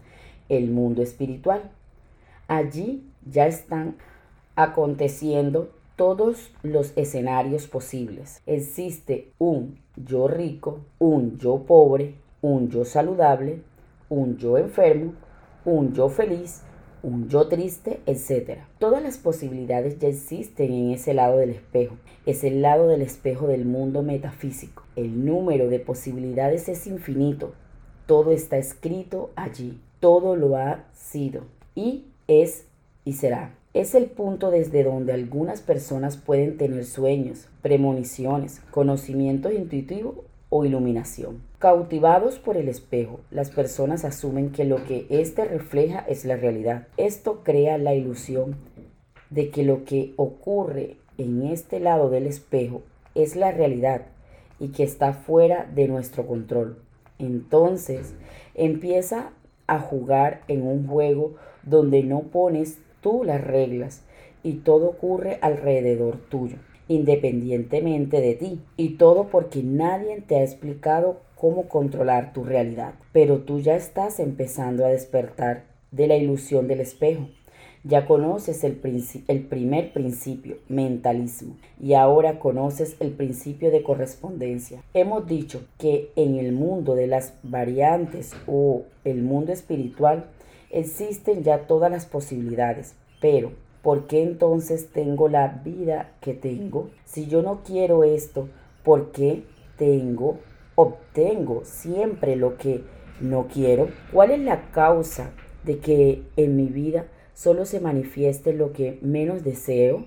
el 0.49 0.71
mundo 0.71 1.03
espiritual. 1.03 1.71
Allí 2.49 3.05
ya 3.25 3.47
están 3.47 3.97
aconteciendo 4.57 5.71
todos 5.97 6.53
los 6.63 6.93
escenarios 6.97 7.67
posibles. 7.67 8.43
Existe 8.47 9.31
un 9.39 9.79
yo 9.97 10.29
rico, 10.29 10.81
un 10.99 11.39
yo 11.39 11.65
pobre, 11.65 12.15
un 12.43 12.69
yo 12.69 12.85
saludable, 12.85 13.63
un 14.09 14.37
yo 14.37 14.59
enfermo, 14.59 15.15
un 15.65 15.93
yo 15.93 16.09
feliz 16.09 16.63
un 17.05 17.29
yo 17.29 17.49
triste, 17.49 18.01
etc. 18.07 18.61
Todas 18.79 19.03
las 19.03 19.19
posibilidades 19.19 19.99
ya 19.99 20.09
existen 20.09 20.73
en 20.73 20.91
ese 20.91 21.13
lado 21.13 21.37
del 21.37 21.51
espejo. 21.51 21.97
Es 22.25 22.43
el 22.45 22.63
lado 22.63 22.89
del 22.89 23.03
espejo 23.03 23.47
del 23.47 23.67
mundo 23.67 24.03
metafísico. 24.03 24.85
El 24.97 25.25
número 25.25 25.69
de 25.69 25.81
posibilidades 25.81 26.69
es 26.71 26.87
infinito. 26.87 27.53
Todo 28.07 28.33
está 28.33 28.57
escrito 28.57 29.31
allí. 29.37 29.79
Todo 30.01 30.35
lo 30.35 30.57
ha 30.57 30.87
sido. 30.95 31.43
Y 31.75 32.07
es 32.28 32.66
y 33.04 33.14
será. 33.14 33.54
Es 33.75 33.95
el 33.95 34.07
punto 34.07 34.50
desde 34.50 34.85
donde 34.85 35.12
algunas 35.12 35.61
personas 35.61 36.16
pueden 36.16 36.57
tener 36.57 36.85
sueños, 36.85 37.49
premoniciones, 37.61 38.61
conocimientos 38.71 39.52
intuitivos 39.52 40.14
o 40.49 40.64
iluminación. 40.64 41.43
Cautivados 41.59 42.38
por 42.38 42.57
el 42.57 42.69
espejo, 42.69 43.21
las 43.33 43.50
personas 43.50 44.04
asumen 44.04 44.52
que 44.52 44.64
lo 44.64 44.85
que 44.85 45.07
éste 45.11 45.45
refleja 45.45 45.99
es 46.09 46.25
la 46.25 46.37
realidad. 46.37 46.87
Esto 46.97 47.43
crea 47.43 47.76
la 47.78 47.95
ilusión 47.95 48.57
de 49.31 49.50
que 49.50 49.64
lo 49.64 49.85
que 49.85 50.14
ocurre 50.16 50.97
en 51.19 51.43
este 51.43 51.81
lado 51.81 52.11
del 52.11 52.26
espejo 52.26 52.83
es 53.16 53.35
la 53.35 53.50
realidad 53.50 54.02
y 54.61 54.69
que 54.69 54.85
está 54.85 55.12
fuera 55.12 55.69
de 55.75 55.88
nuestro 55.88 56.26
control. 56.26 56.78
Entonces 57.19 58.14
empieza 58.54 59.31
a 59.66 59.81
jugar 59.81 60.43
en 60.47 60.66
un 60.66 60.87
juego 60.87 61.35
donde 61.66 62.02
no 62.02 62.21
pones 62.21 62.78
tú 63.00 63.25
las 63.25 63.42
reglas 63.42 64.02
y 64.42 64.54
todo 64.59 64.90
ocurre 64.90 65.38
alrededor 65.40 66.18
tuyo, 66.28 66.56
independientemente 66.87 68.21
de 68.21 68.35
ti. 68.35 68.61
Y 68.76 68.90
todo 68.90 69.28
porque 69.28 69.62
nadie 69.62 70.21
te 70.21 70.37
ha 70.37 70.42
explicado 70.42 71.21
cómo 71.35 71.68
controlar 71.68 72.33
tu 72.33 72.44
realidad. 72.44 72.94
Pero 73.12 73.38
tú 73.38 73.61
ya 73.61 73.75
estás 73.75 74.21
empezando 74.21 74.85
a 74.85 74.90
despertar 74.90 75.64
de 75.90 76.06
la 76.06 76.16
ilusión 76.16 76.68
del 76.68 76.80
espejo. 76.80 77.28
Ya 77.87 78.06
conoces 78.06 78.64
el, 78.64 78.80
el, 79.28 79.40
primer 79.42 79.92
principio, 79.92 80.56
mentalismo, 80.68 81.56
y 81.78 81.92
ahora 81.92 82.38
conoces 82.38 82.97
el 82.99 83.11
principio 83.11 83.71
de 83.71 83.83
correspondencia. 83.83 84.83
Hemos 84.94 85.26
dicho 85.26 85.66
que 85.76 86.11
en 86.16 86.37
el 86.37 86.52
mundo 86.52 86.94
de 86.94 87.09
las 87.09 87.35
variantes 87.42 88.33
o 88.47 88.85
el 89.04 89.23
mundo 89.23 89.52
espiritual 89.52 90.30
existen 90.75 91.43
ya 91.43 91.66
todas 91.66 91.90
las 91.90 92.04
posibilidades, 92.04 92.95
pero 93.21 93.52
¿por 93.83 94.07
qué 94.07 94.23
entonces 94.23 94.90
tengo 94.93 95.28
la 95.28 95.49
vida 95.64 96.12
que 96.21 96.35
tengo? 96.35 96.90
Si 97.04 97.26
yo 97.26 97.43
no 97.43 97.62
quiero 97.64 98.04
esto, 98.04 98.49
¿por 98.83 99.12
qué 99.12 99.45
tengo 99.78 100.38
obtengo 100.75 101.64
siempre 101.64 102.37
lo 102.37 102.57
que 102.57 102.83
no 103.21 103.47
quiero? 103.47 103.88
¿Cuál 104.12 104.33
es 104.33 104.40
la 104.40 104.71
causa 104.71 105.31
de 105.64 105.78
que 105.78 106.23
en 106.37 106.57
mi 106.57 106.66
vida 106.66 107.07
solo 107.35 107.64
se 107.64 107.81
manifieste 107.81 108.52
lo 108.52 108.73
que 108.73 108.99
menos 109.02 109.45
deseo? 109.45 110.07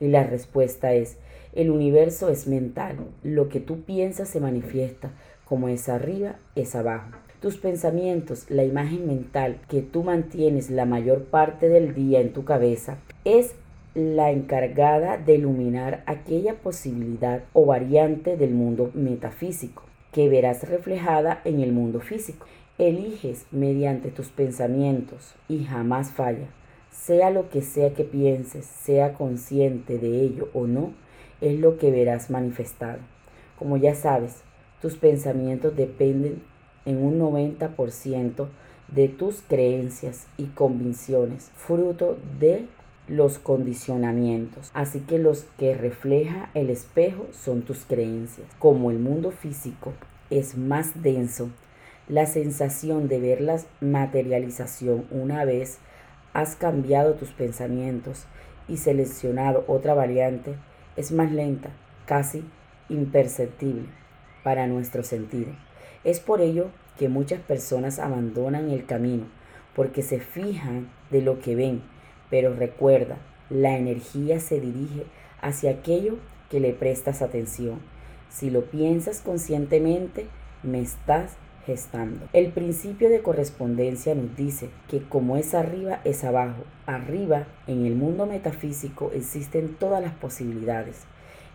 Y 0.00 0.08
la 0.08 0.24
respuesta 0.24 0.92
es, 0.92 1.16
el 1.52 1.70
universo 1.70 2.28
es 2.28 2.46
mental. 2.46 2.96
Lo 3.22 3.48
que 3.48 3.60
tú 3.60 3.82
piensas 3.82 4.28
se 4.28 4.40
manifiesta. 4.40 5.10
Como 5.44 5.68
es 5.68 5.88
arriba, 5.88 6.36
es 6.54 6.74
abajo. 6.74 7.10
Tus 7.40 7.56
pensamientos, 7.56 8.50
la 8.50 8.64
imagen 8.64 9.06
mental 9.06 9.60
que 9.68 9.80
tú 9.80 10.02
mantienes 10.02 10.70
la 10.70 10.86
mayor 10.86 11.22
parte 11.26 11.68
del 11.68 11.94
día 11.94 12.20
en 12.20 12.32
tu 12.32 12.44
cabeza, 12.44 12.98
es 13.24 13.54
la 13.94 14.32
encargada 14.32 15.18
de 15.18 15.36
iluminar 15.36 16.02
aquella 16.06 16.54
posibilidad 16.54 17.44
o 17.52 17.64
variante 17.64 18.36
del 18.36 18.50
mundo 18.54 18.90
metafísico 18.92 19.84
que 20.10 20.28
verás 20.28 20.68
reflejada 20.68 21.40
en 21.44 21.60
el 21.60 21.70
mundo 21.70 22.00
físico. 22.00 22.44
Eliges 22.76 23.46
mediante 23.52 24.10
tus 24.10 24.30
pensamientos 24.30 25.36
y 25.48 25.62
jamás 25.62 26.10
falla. 26.10 26.48
Sea 26.90 27.30
lo 27.30 27.50
que 27.50 27.62
sea 27.62 27.94
que 27.94 28.02
pienses, 28.02 28.66
sea 28.66 29.14
consciente 29.14 29.98
de 29.98 30.22
ello 30.22 30.48
o 30.54 30.66
no, 30.66 30.92
es 31.40 31.60
lo 31.60 31.78
que 31.78 31.92
verás 31.92 32.30
manifestado. 32.30 32.98
Como 33.60 33.76
ya 33.76 33.94
sabes, 33.94 34.42
tus 34.82 34.96
pensamientos 34.96 35.76
dependen 35.76 36.42
en 36.88 37.04
un 37.04 37.20
90% 37.20 38.46
de 38.88 39.08
tus 39.08 39.42
creencias 39.42 40.26
y 40.38 40.46
convicciones, 40.46 41.50
fruto 41.54 42.16
de 42.40 42.64
los 43.06 43.38
condicionamientos. 43.38 44.70
Así 44.72 45.00
que 45.00 45.18
los 45.18 45.44
que 45.58 45.74
refleja 45.74 46.50
el 46.54 46.70
espejo 46.70 47.26
son 47.32 47.60
tus 47.60 47.84
creencias. 47.84 48.46
Como 48.58 48.90
el 48.90 48.98
mundo 48.98 49.32
físico 49.32 49.92
es 50.30 50.56
más 50.56 51.02
denso, 51.02 51.50
la 52.08 52.24
sensación 52.24 53.06
de 53.06 53.20
ver 53.20 53.42
la 53.42 53.60
materialización 53.82 55.04
una 55.10 55.44
vez 55.44 55.78
has 56.32 56.56
cambiado 56.56 57.14
tus 57.14 57.32
pensamientos 57.32 58.24
y 58.66 58.78
seleccionado 58.78 59.64
otra 59.66 59.92
variante 59.92 60.54
es 60.96 61.12
más 61.12 61.30
lenta, 61.32 61.68
casi 62.06 62.44
imperceptible 62.88 63.84
para 64.42 64.66
nuestro 64.66 65.02
sentido. 65.02 65.67
Es 66.04 66.20
por 66.20 66.40
ello 66.40 66.68
que 66.98 67.08
muchas 67.08 67.40
personas 67.40 67.98
abandonan 67.98 68.70
el 68.70 68.86
camino 68.86 69.24
porque 69.74 70.02
se 70.02 70.20
fijan 70.20 70.90
de 71.10 71.22
lo 71.22 71.40
que 71.40 71.54
ven 71.54 71.82
pero 72.30 72.54
recuerda, 72.54 73.16
la 73.50 73.76
energía 73.76 74.40
se 74.40 74.60
dirige 74.60 75.04
hacia 75.40 75.70
aquello 75.70 76.16
que 76.50 76.60
le 76.60 76.72
prestas 76.72 77.22
atención. 77.22 77.80
Si 78.30 78.50
lo 78.50 78.64
piensas 78.66 79.20
conscientemente, 79.20 80.26
me 80.62 80.80
estás 80.80 81.36
gestando. 81.64 82.26
El 82.32 82.48
principio 82.48 83.08
de 83.08 83.22
correspondencia 83.22 84.14
nos 84.14 84.36
dice 84.36 84.68
que 84.88 85.02
como 85.02 85.36
es 85.36 85.54
arriba, 85.54 86.00
es 86.04 86.24
abajo. 86.24 86.64
Arriba, 86.86 87.46
en 87.66 87.86
el 87.86 87.94
mundo 87.94 88.26
metafísico, 88.26 89.10
existen 89.14 89.74
todas 89.74 90.02
las 90.02 90.12
posibilidades. 90.14 91.04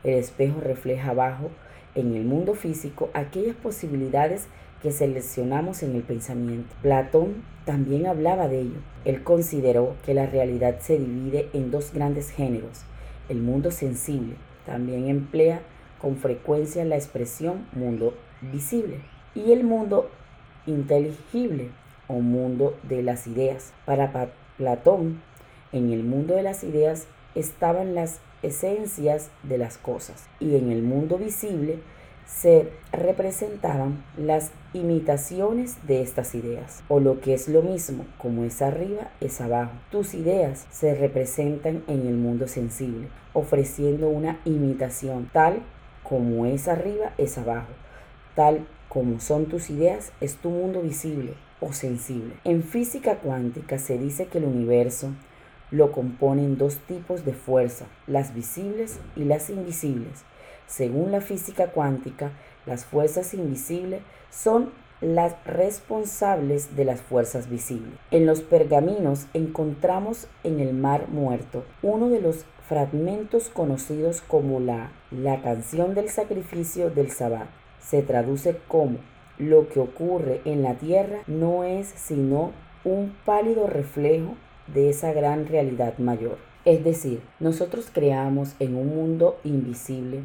El 0.03 0.15
espejo 0.15 0.59
refleja 0.59 1.11
abajo, 1.11 1.49
en 1.95 2.15
el 2.15 2.25
mundo 2.25 2.55
físico, 2.55 3.09
aquellas 3.13 3.55
posibilidades 3.55 4.47
que 4.81 4.91
seleccionamos 4.91 5.83
en 5.83 5.95
el 5.95 6.03
pensamiento. 6.03 6.75
Platón 6.81 7.43
también 7.65 8.05
hablaba 8.05 8.47
de 8.47 8.61
ello. 8.61 8.79
Él 9.05 9.23
consideró 9.23 9.95
que 10.05 10.13
la 10.13 10.25
realidad 10.25 10.79
se 10.79 10.97
divide 10.97 11.49
en 11.53 11.71
dos 11.71 11.93
grandes 11.93 12.29
géneros. 12.29 12.81
El 13.29 13.39
mundo 13.39 13.71
sensible 13.71 14.35
también 14.65 15.07
emplea 15.07 15.61
con 16.01 16.17
frecuencia 16.17 16.83
la 16.83 16.95
expresión 16.95 17.65
mundo 17.71 18.13
visible 18.41 18.99
y 19.35 19.53
el 19.53 19.63
mundo 19.63 20.09
inteligible 20.65 21.69
o 22.07 22.15
mundo 22.15 22.77
de 22.83 23.03
las 23.03 23.27
ideas. 23.27 23.73
Para 23.85 24.11
Platón, 24.57 25.21
en 25.71 25.91
el 25.91 26.03
mundo 26.03 26.35
de 26.35 26.43
las 26.43 26.63
ideas 26.63 27.07
estaban 27.35 27.95
las 27.95 28.19
esencias 28.43 29.29
de 29.43 29.57
las 29.57 29.77
cosas 29.77 30.25
y 30.39 30.55
en 30.55 30.71
el 30.71 30.83
mundo 30.83 31.17
visible 31.17 31.79
se 32.25 32.69
representaban 32.91 34.03
las 34.17 34.51
imitaciones 34.73 35.85
de 35.85 36.01
estas 36.01 36.35
ideas, 36.35 36.83
o 36.87 36.99
lo 36.99 37.21
que 37.21 37.33
es 37.33 37.47
lo 37.47 37.61
mismo, 37.61 38.05
como 38.17 38.43
es 38.43 38.61
arriba, 38.61 39.11
es 39.21 39.39
abajo. 39.41 39.73
Tus 39.91 40.13
ideas 40.13 40.65
se 40.71 40.95
representan 40.95 41.83
en 41.87 42.07
el 42.07 42.15
mundo 42.15 42.47
sensible, 42.47 43.07
ofreciendo 43.33 44.07
una 44.09 44.39
imitación 44.45 45.29
tal 45.31 45.61
como 46.03 46.45
es 46.45 46.67
arriba, 46.67 47.13
es 47.17 47.37
abajo. 47.37 47.71
Tal 48.35 48.65
como 48.89 49.19
son 49.19 49.45
tus 49.45 49.69
ideas, 49.69 50.11
es 50.21 50.35
tu 50.35 50.49
mundo 50.49 50.81
visible 50.81 51.33
o 51.59 51.73
sensible. 51.73 52.35
En 52.43 52.63
física 52.63 53.17
cuántica 53.17 53.79
se 53.79 53.97
dice 53.97 54.27
que 54.27 54.39
el 54.39 54.45
universo 54.45 55.09
lo 55.73 55.91
componen 55.91 56.59
dos 56.59 56.77
tipos 56.77 57.25
de 57.25 57.33
fuerza, 57.33 57.85
las 58.05 58.35
visibles 58.35 58.99
y 59.15 59.23
las 59.23 59.49
invisibles. 59.49 60.23
Según 60.67 61.11
la 61.11 61.19
física 61.19 61.71
cuántica, 61.71 62.31
las 62.67 62.85
fuerzas 62.85 63.33
invisibles 63.33 64.03
son 64.29 64.69
las 65.01 65.35
responsables 65.45 66.75
de 66.75 66.85
las 66.85 67.01
fuerzas 67.01 67.49
visibles. 67.49 67.91
En 68.11 68.27
los 68.27 68.41
pergaminos 68.41 69.25
encontramos 69.33 70.27
en 70.43 70.59
el 70.59 70.75
mar 70.75 71.09
muerto 71.09 71.65
uno 71.81 72.09
de 72.09 72.21
los 72.21 72.45
fragmentos 72.69 73.49
conocidos 73.49 74.21
como 74.21 74.59
la, 74.59 74.91
la 75.09 75.41
canción 75.41 75.95
del 75.95 76.09
sacrificio 76.09 76.91
del 76.91 77.09
sabbat. 77.09 77.49
Se 77.81 78.03
traduce 78.03 78.57
como 78.67 78.99
lo 79.39 79.67
que 79.69 79.79
ocurre 79.79 80.41
en 80.45 80.61
la 80.61 80.75
tierra 80.75 81.23
no 81.25 81.63
es 81.63 81.87
sino 81.87 82.51
un 82.85 83.15
pálido 83.25 83.65
reflejo 83.65 84.35
de 84.73 84.89
esa 84.89 85.13
gran 85.13 85.47
realidad 85.47 85.97
mayor. 85.97 86.37
Es 86.65 86.83
decir, 86.83 87.19
nosotros 87.39 87.89
creamos 87.91 88.55
en 88.59 88.75
un 88.75 88.95
mundo 88.95 89.37
invisible 89.43 90.21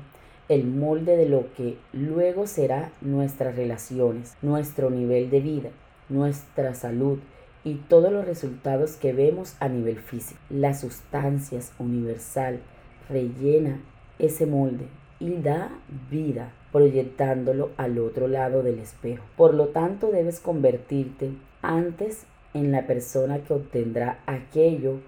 el 0.48 0.66
molde 0.66 1.16
de 1.16 1.28
lo 1.28 1.52
que 1.54 1.76
luego 1.92 2.46
será 2.46 2.90
nuestras 3.00 3.56
relaciones, 3.56 4.34
nuestro 4.40 4.88
nivel 4.88 5.30
de 5.30 5.40
vida, 5.40 5.70
nuestra 6.08 6.74
salud 6.74 7.18
y 7.64 7.74
todos 7.74 8.10
los 8.10 8.24
resultados 8.24 8.96
que 8.96 9.12
vemos 9.12 9.56
a 9.60 9.68
nivel 9.68 9.98
físico. 9.98 10.40
La 10.48 10.74
sustancia 10.74 11.60
universal 11.78 12.60
rellena 13.08 13.80
ese 14.18 14.46
molde 14.46 14.86
y 15.20 15.34
da 15.42 15.70
vida 16.10 16.52
proyectándolo 16.72 17.70
al 17.76 17.98
otro 17.98 18.28
lado 18.28 18.62
del 18.62 18.78
espejo. 18.78 19.24
Por 19.36 19.54
lo 19.54 19.68
tanto, 19.68 20.10
debes 20.10 20.40
convertirte 20.40 21.30
antes 21.62 22.24
en 22.54 22.72
la 22.72 22.86
persona 22.86 23.38
que 23.38 23.54
obtendrá 23.54 24.20
aquello 24.26 25.00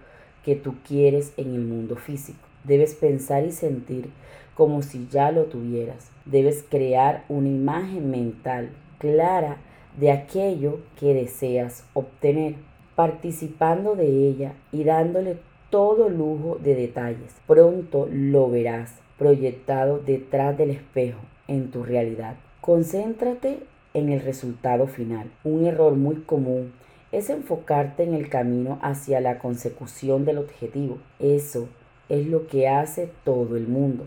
que 0.45 0.57
tú 0.57 0.75
quieres 0.87 1.33
en 1.37 1.55
el 1.55 1.63
mundo 1.63 1.97
físico. 1.97 2.39
Debes 2.65 2.95
pensar 2.95 3.45
y 3.45 3.53
sentir 3.53 4.11
como 4.55 4.83
si 4.83 5.09
ya 5.11 5.33
lo 5.33 5.45
tuvieras. 5.45 6.11
Debes 6.25 6.65
crear 6.69 7.25
una 7.29 7.49
imagen 7.49 8.11
mental 8.11 8.71
clara 8.99 9.57
de 9.99 10.13
aquello 10.13 10.81
que 10.99 11.15
deseas 11.15 11.85
obtener, 11.95 12.55
participando 12.95 13.97
de 13.97 14.07
ella 14.07 14.53
y 14.73 14.85
dándole 14.85 15.39
todo 15.71 16.09
lujo 16.09 16.59
de 16.63 16.75
detalles. 16.75 17.35
Pronto 17.47 18.09
lo 18.11 18.51
verás 18.51 18.93
proyectado 19.19 19.99
detrás 19.99 20.57
del 20.59 20.71
espejo 20.71 21.21
en 21.49 21.71
tu 21.71 21.83
realidad. 21.83 22.37
Concéntrate 22.61 23.61
en 23.95 24.11
el 24.11 24.21
resultado 24.21 24.87
final. 24.87 25.31
Un 25.45 25.67
error 25.67 25.95
muy 25.95 26.17
común 26.17 26.73
es 27.13 27.31
enfocarte 27.31 28.05
en 28.05 28.15
el 28.15 28.29
camino 28.29 28.79
hacia 28.83 29.21
la 29.21 29.39
consecución 29.39 30.25
del 30.25 30.39
objetivo. 30.39 30.99
Eso 31.19 31.69
es 32.09 32.27
lo 32.27 32.47
que 32.47 32.69
hace 32.69 33.11
todo 33.25 33.57
el 33.57 33.67
mundo 33.67 34.07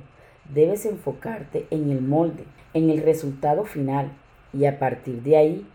debes 0.52 0.86
enfocarte 0.86 1.68
en 1.70 1.92
el 1.92 2.02
molde, 2.02 2.44
en 2.74 2.90
el 2.90 3.02
resultado 3.02 3.66
final 3.66 4.12
y 4.52 4.66
a 4.66 4.80
partir 4.80 5.22
de 5.24 5.38
ahí 5.38 5.68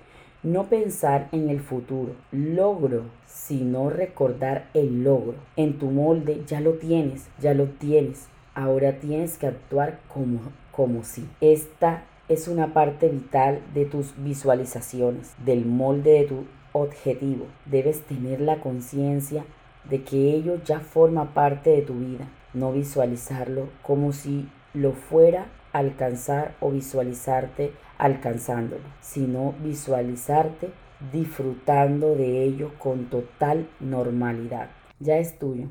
No 0.44 0.66
pensar 0.68 1.28
en 1.32 1.50
el 1.50 1.58
futuro, 1.58 2.12
logro, 2.30 3.06
sino 3.26 3.90
recordar 3.90 4.68
el 4.72 5.02
logro. 5.02 5.34
En 5.56 5.80
tu 5.80 5.90
molde 5.90 6.42
ya 6.46 6.60
lo 6.60 6.74
tienes, 6.74 7.26
ya 7.40 7.54
lo 7.54 7.66
tienes. 7.66 8.28
Ahora 8.54 9.00
tienes 9.00 9.36
que 9.36 9.48
actuar 9.48 9.98
como, 10.06 10.38
como 10.70 11.02
si. 11.02 11.26
Esta 11.40 12.04
es 12.28 12.46
una 12.46 12.72
parte 12.72 13.08
vital 13.08 13.62
de 13.74 13.84
tus 13.84 14.14
visualizaciones, 14.16 15.34
del 15.44 15.66
molde 15.66 16.12
de 16.12 16.24
tu 16.24 16.44
objetivo. 16.72 17.46
Debes 17.66 18.02
tener 18.02 18.40
la 18.40 18.60
conciencia 18.60 19.44
de 19.88 20.02
que 20.02 20.34
ello 20.34 20.60
ya 20.64 20.80
forma 20.80 21.34
parte 21.34 21.70
de 21.70 21.82
tu 21.82 21.94
vida, 21.94 22.28
no 22.52 22.72
visualizarlo 22.72 23.68
como 23.82 24.12
si 24.12 24.48
lo 24.74 24.92
fuera 24.92 25.46
alcanzar 25.72 26.54
o 26.60 26.70
visualizarte 26.70 27.72
alcanzándolo, 27.96 28.84
sino 29.00 29.54
visualizarte 29.62 30.70
disfrutando 31.12 32.14
de 32.14 32.42
ello 32.42 32.72
con 32.78 33.06
total 33.06 33.68
normalidad. 33.80 34.70
Ya 35.00 35.18
es 35.18 35.38
tuyo, 35.38 35.66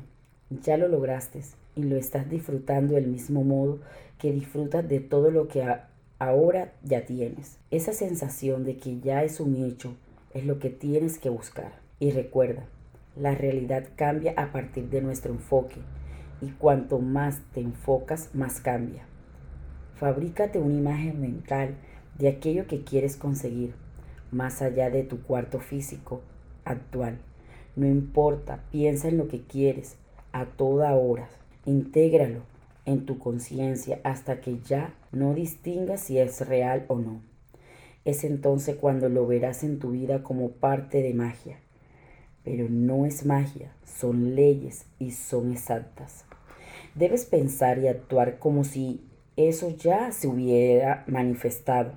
ya 0.50 0.76
lo 0.76 0.88
lograste 0.88 1.42
y 1.74 1.84
lo 1.84 1.96
estás 1.96 2.28
disfrutando 2.28 2.94
del 2.94 3.06
mismo 3.06 3.44
modo 3.44 3.78
que 4.18 4.32
disfrutas 4.32 4.88
de 4.88 5.00
todo 5.00 5.30
lo 5.30 5.48
que 5.48 5.64
ahora 6.18 6.72
ya 6.82 7.04
tienes. 7.06 7.58
Esa 7.70 7.92
sensación 7.92 8.64
de 8.64 8.78
que 8.78 9.00
ya 9.00 9.22
es 9.22 9.40
un 9.40 9.56
hecho 9.64 9.94
es 10.34 10.44
lo 10.44 10.58
que 10.58 10.70
tienes 10.70 11.18
que 11.18 11.30
buscar. 11.30 11.72
Y 12.00 12.10
recuerda, 12.10 12.66
la 13.16 13.34
realidad 13.34 13.84
cambia 13.96 14.34
a 14.36 14.52
partir 14.52 14.88
de 14.90 15.02
nuestro 15.02 15.32
enfoque 15.32 15.80
y 16.40 16.50
cuanto 16.50 16.98
más 16.98 17.40
te 17.52 17.60
enfocas, 17.60 18.34
más 18.34 18.60
cambia. 18.60 19.04
Fabrícate 19.96 20.58
una 20.58 20.74
imagen 20.74 21.20
mental 21.20 21.74
de 22.18 22.28
aquello 22.28 22.66
que 22.66 22.84
quieres 22.84 23.16
conseguir, 23.16 23.74
más 24.30 24.62
allá 24.62 24.90
de 24.90 25.02
tu 25.02 25.22
cuarto 25.22 25.58
físico 25.58 26.22
actual. 26.64 27.18
No 27.74 27.86
importa, 27.86 28.62
piensa 28.70 29.08
en 29.08 29.18
lo 29.18 29.28
que 29.28 29.42
quieres 29.42 29.96
a 30.32 30.44
toda 30.46 30.94
hora. 30.94 31.28
Intégralo 31.64 32.40
en 32.84 33.04
tu 33.06 33.18
conciencia 33.18 34.00
hasta 34.04 34.40
que 34.40 34.60
ya 34.60 34.94
no 35.12 35.34
distingas 35.34 36.00
si 36.00 36.18
es 36.18 36.46
real 36.46 36.84
o 36.88 36.98
no. 36.98 37.20
Es 38.04 38.24
entonces 38.24 38.76
cuando 38.76 39.08
lo 39.08 39.26
verás 39.26 39.64
en 39.64 39.78
tu 39.78 39.90
vida 39.90 40.22
como 40.22 40.50
parte 40.50 41.02
de 41.02 41.14
magia 41.14 41.58
pero 42.48 42.66
no 42.70 43.04
es 43.04 43.26
magia, 43.26 43.74
son 43.84 44.34
leyes 44.34 44.86
y 44.98 45.10
son 45.10 45.52
exactas. 45.52 46.24
Debes 46.94 47.26
pensar 47.26 47.78
y 47.78 47.88
actuar 47.88 48.38
como 48.38 48.64
si 48.64 49.02
eso 49.36 49.68
ya 49.76 50.12
se 50.12 50.28
hubiera 50.28 51.04
manifestado. 51.08 51.92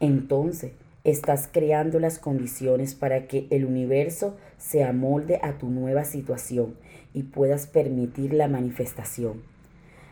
Entonces, 0.00 0.72
estás 1.04 1.48
creando 1.50 2.00
las 2.00 2.18
condiciones 2.18 2.96
para 2.96 3.28
que 3.28 3.46
el 3.50 3.64
universo 3.64 4.36
se 4.58 4.82
amolde 4.82 5.38
a 5.42 5.58
tu 5.58 5.70
nueva 5.70 6.04
situación 6.04 6.74
y 7.12 7.22
puedas 7.22 7.68
permitir 7.68 8.34
la 8.34 8.48
manifestación. 8.48 9.42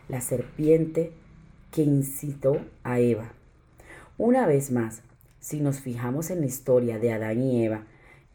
La 0.08 0.20
serpiente 0.20 1.10
que 1.72 1.82
incitó 1.82 2.60
a 2.84 3.00
Eva. 3.00 3.32
Una 4.16 4.46
vez 4.46 4.70
más, 4.70 5.02
si 5.42 5.58
nos 5.58 5.80
fijamos 5.80 6.30
en 6.30 6.38
la 6.40 6.46
historia 6.46 7.00
de 7.00 7.12
Adán 7.12 7.42
y 7.42 7.64
Eva, 7.64 7.82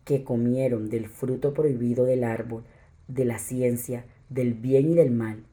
que 0.04 0.26
comieron 0.26 0.90
del 0.90 1.08
fruto 1.08 1.54
prohibido 1.54 2.04
del 2.04 2.26
árbol, 2.26 2.66
de 3.08 3.24
la 3.24 3.40
ciencia, 3.40 4.04
del 4.30 4.54
bien 4.54 4.92
y 4.92 4.96
del 4.96 5.12
mal. 5.12 5.46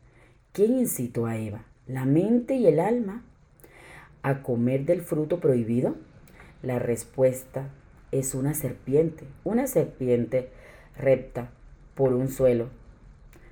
¿Quién 0.52 0.76
incitó 0.76 1.26
a 1.26 1.38
Eva? 1.38 1.64
¿La 1.86 2.06
mente 2.06 2.56
y 2.56 2.66
el 2.66 2.80
alma? 2.80 3.22
¿A 4.22 4.42
comer 4.42 4.84
del 4.84 5.02
fruto 5.02 5.38
prohibido? 5.38 5.94
La 6.60 6.80
respuesta 6.80 7.68
es 8.10 8.34
una 8.34 8.54
serpiente. 8.54 9.24
Una 9.44 9.68
serpiente 9.68 10.50
recta 10.96 11.50
por 11.94 12.14
un 12.14 12.30
suelo. 12.30 12.68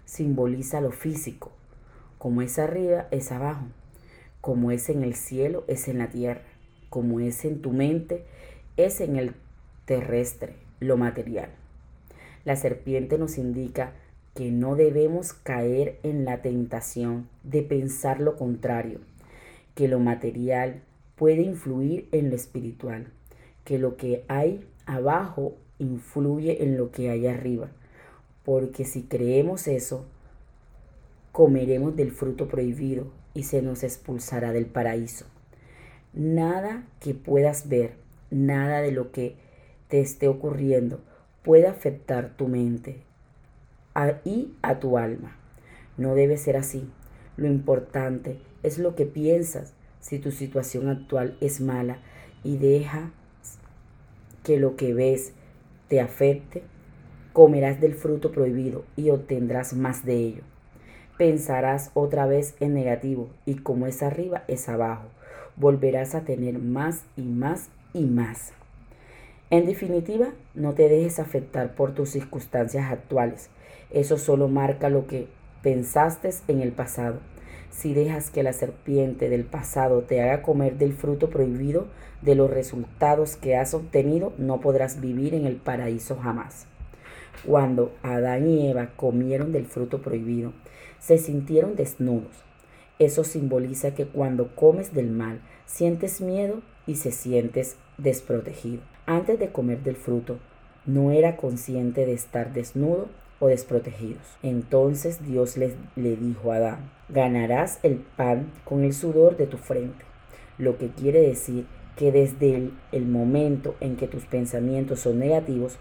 Simboliza 0.06 0.80
lo 0.80 0.90
físico. 0.90 1.52
Como 2.18 2.42
es 2.42 2.58
arriba, 2.58 3.06
es 3.12 3.30
abajo. 3.30 3.66
Como 4.40 4.72
es 4.72 4.88
en 4.88 5.04
el 5.04 5.14
cielo, 5.14 5.62
es 5.68 5.86
en 5.86 5.98
la 5.98 6.10
tierra. 6.10 6.42
Como 6.92 7.20
es 7.20 7.46
en 7.46 7.62
tu 7.62 7.72
mente, 7.72 8.22
es 8.76 9.00
en 9.00 9.16
el 9.16 9.32
terrestre 9.86 10.56
lo 10.78 10.98
material. 10.98 11.48
La 12.44 12.54
serpiente 12.54 13.16
nos 13.16 13.38
indica 13.38 13.94
que 14.34 14.50
no 14.50 14.76
debemos 14.76 15.32
caer 15.32 15.98
en 16.02 16.26
la 16.26 16.42
tentación 16.42 17.30
de 17.44 17.62
pensar 17.62 18.20
lo 18.20 18.36
contrario, 18.36 18.98
que 19.74 19.88
lo 19.88 20.00
material 20.00 20.82
puede 21.16 21.40
influir 21.40 22.10
en 22.12 22.28
lo 22.28 22.36
espiritual, 22.36 23.06
que 23.64 23.78
lo 23.78 23.96
que 23.96 24.26
hay 24.28 24.62
abajo 24.84 25.54
influye 25.78 26.62
en 26.62 26.76
lo 26.76 26.90
que 26.90 27.08
hay 27.08 27.26
arriba, 27.26 27.70
porque 28.44 28.84
si 28.84 29.04
creemos 29.04 29.66
eso, 29.66 30.04
comeremos 31.32 31.96
del 31.96 32.10
fruto 32.10 32.48
prohibido 32.48 33.06
y 33.32 33.44
se 33.44 33.62
nos 33.62 33.82
expulsará 33.82 34.52
del 34.52 34.66
paraíso. 34.66 35.31
Nada 36.14 36.84
que 37.00 37.14
puedas 37.14 37.68
ver, 37.68 37.94
nada 38.30 38.80
de 38.82 38.92
lo 38.92 39.12
que 39.12 39.36
te 39.88 40.00
esté 40.00 40.28
ocurriendo 40.28 41.00
puede 41.42 41.66
afectar 41.66 42.36
tu 42.36 42.48
mente 42.48 43.02
y 44.24 44.52
a 44.62 44.78
tu 44.78 44.98
alma. 44.98 45.36
No 45.96 46.14
debe 46.14 46.36
ser 46.36 46.56
así. 46.56 46.88
Lo 47.36 47.46
importante 47.46 48.38
es 48.62 48.78
lo 48.78 48.94
que 48.94 49.06
piensas 49.06 49.74
si 50.00 50.18
tu 50.18 50.30
situación 50.30 50.88
actual 50.88 51.36
es 51.40 51.60
mala 51.60 51.98
y 52.44 52.56
deja 52.56 53.10
que 54.42 54.58
lo 54.58 54.76
que 54.76 54.92
ves 54.94 55.32
te 55.88 56.00
afecte, 56.00 56.62
comerás 57.32 57.80
del 57.80 57.94
fruto 57.94 58.32
prohibido 58.32 58.84
y 58.96 59.10
obtendrás 59.10 59.74
más 59.74 60.04
de 60.04 60.16
ello. 60.16 60.42
Pensarás 61.16 61.90
otra 61.94 62.26
vez 62.26 62.54
en 62.60 62.74
negativo 62.74 63.30
y 63.46 63.56
como 63.56 63.86
es 63.86 64.02
arriba 64.02 64.44
es 64.48 64.68
abajo. 64.68 65.08
Volverás 65.56 66.14
a 66.14 66.22
tener 66.22 66.58
más 66.58 67.04
y 67.16 67.22
más 67.22 67.68
y 67.92 68.04
más. 68.04 68.52
En 69.50 69.66
definitiva, 69.66 70.28
no 70.54 70.72
te 70.72 70.88
dejes 70.88 71.18
afectar 71.18 71.74
por 71.74 71.94
tus 71.94 72.10
circunstancias 72.10 72.90
actuales. 72.90 73.50
Eso 73.90 74.16
solo 74.16 74.48
marca 74.48 74.88
lo 74.88 75.06
que 75.06 75.28
pensaste 75.62 76.30
en 76.48 76.60
el 76.62 76.72
pasado. 76.72 77.20
Si 77.70 77.94
dejas 77.94 78.30
que 78.30 78.42
la 78.42 78.52
serpiente 78.52 79.28
del 79.28 79.44
pasado 79.44 80.02
te 80.02 80.22
haga 80.22 80.42
comer 80.42 80.78
del 80.78 80.94
fruto 80.94 81.30
prohibido 81.30 81.86
de 82.22 82.34
los 82.34 82.50
resultados 82.50 83.36
que 83.36 83.56
has 83.56 83.74
obtenido, 83.74 84.32
no 84.38 84.60
podrás 84.60 85.00
vivir 85.00 85.34
en 85.34 85.46
el 85.46 85.56
paraíso 85.56 86.16
jamás. 86.16 86.66
Cuando 87.46 87.92
Adán 88.02 88.46
y 88.46 88.68
Eva 88.68 88.90
comieron 88.96 89.52
del 89.52 89.66
fruto 89.66 90.00
prohibido, 90.00 90.52
se 90.98 91.18
sintieron 91.18 91.74
desnudos. 91.74 92.44
Eso 93.04 93.24
simboliza 93.24 93.94
que 93.94 94.06
cuando 94.06 94.54
comes 94.54 94.94
del 94.94 95.10
mal, 95.10 95.40
sientes 95.66 96.20
miedo 96.20 96.60
y 96.86 96.96
se 96.96 97.12
sientes 97.12 97.76
desprotegido 97.98 98.82
antes 99.06 99.38
de 99.38 99.50
comer 99.50 99.82
del 99.82 99.96
fruto, 99.96 100.38
no 100.86 101.10
era 101.10 101.36
consciente 101.36 102.06
de 102.06 102.12
estar 102.12 102.52
desnudo 102.52 103.08
o 103.40 103.48
desprotegidos. 103.48 104.22
Entonces 104.42 105.26
Dios 105.26 105.56
le, 105.56 105.74
dijo 105.96 106.52
a 106.52 106.56
Adán, 106.56 106.90
ganarás 107.08 107.80
el 107.82 107.96
pan 107.96 108.50
con 108.64 108.84
el 108.84 108.92
sudor 108.92 109.36
de 109.36 109.46
tu 109.46 109.58
frente, 109.58 110.04
lo 110.58 110.78
que 110.78 110.88
quiere 110.88 111.20
decir 111.20 111.66
que 111.96 112.12
desde 112.12 112.54
el, 112.54 112.72
el 112.92 113.06
momento 113.06 113.74
en 113.80 113.96
que 113.96 114.06
tus 114.06 114.24
pensamientos 114.24 115.00
son 115.00 115.18
negativos, 115.18 115.76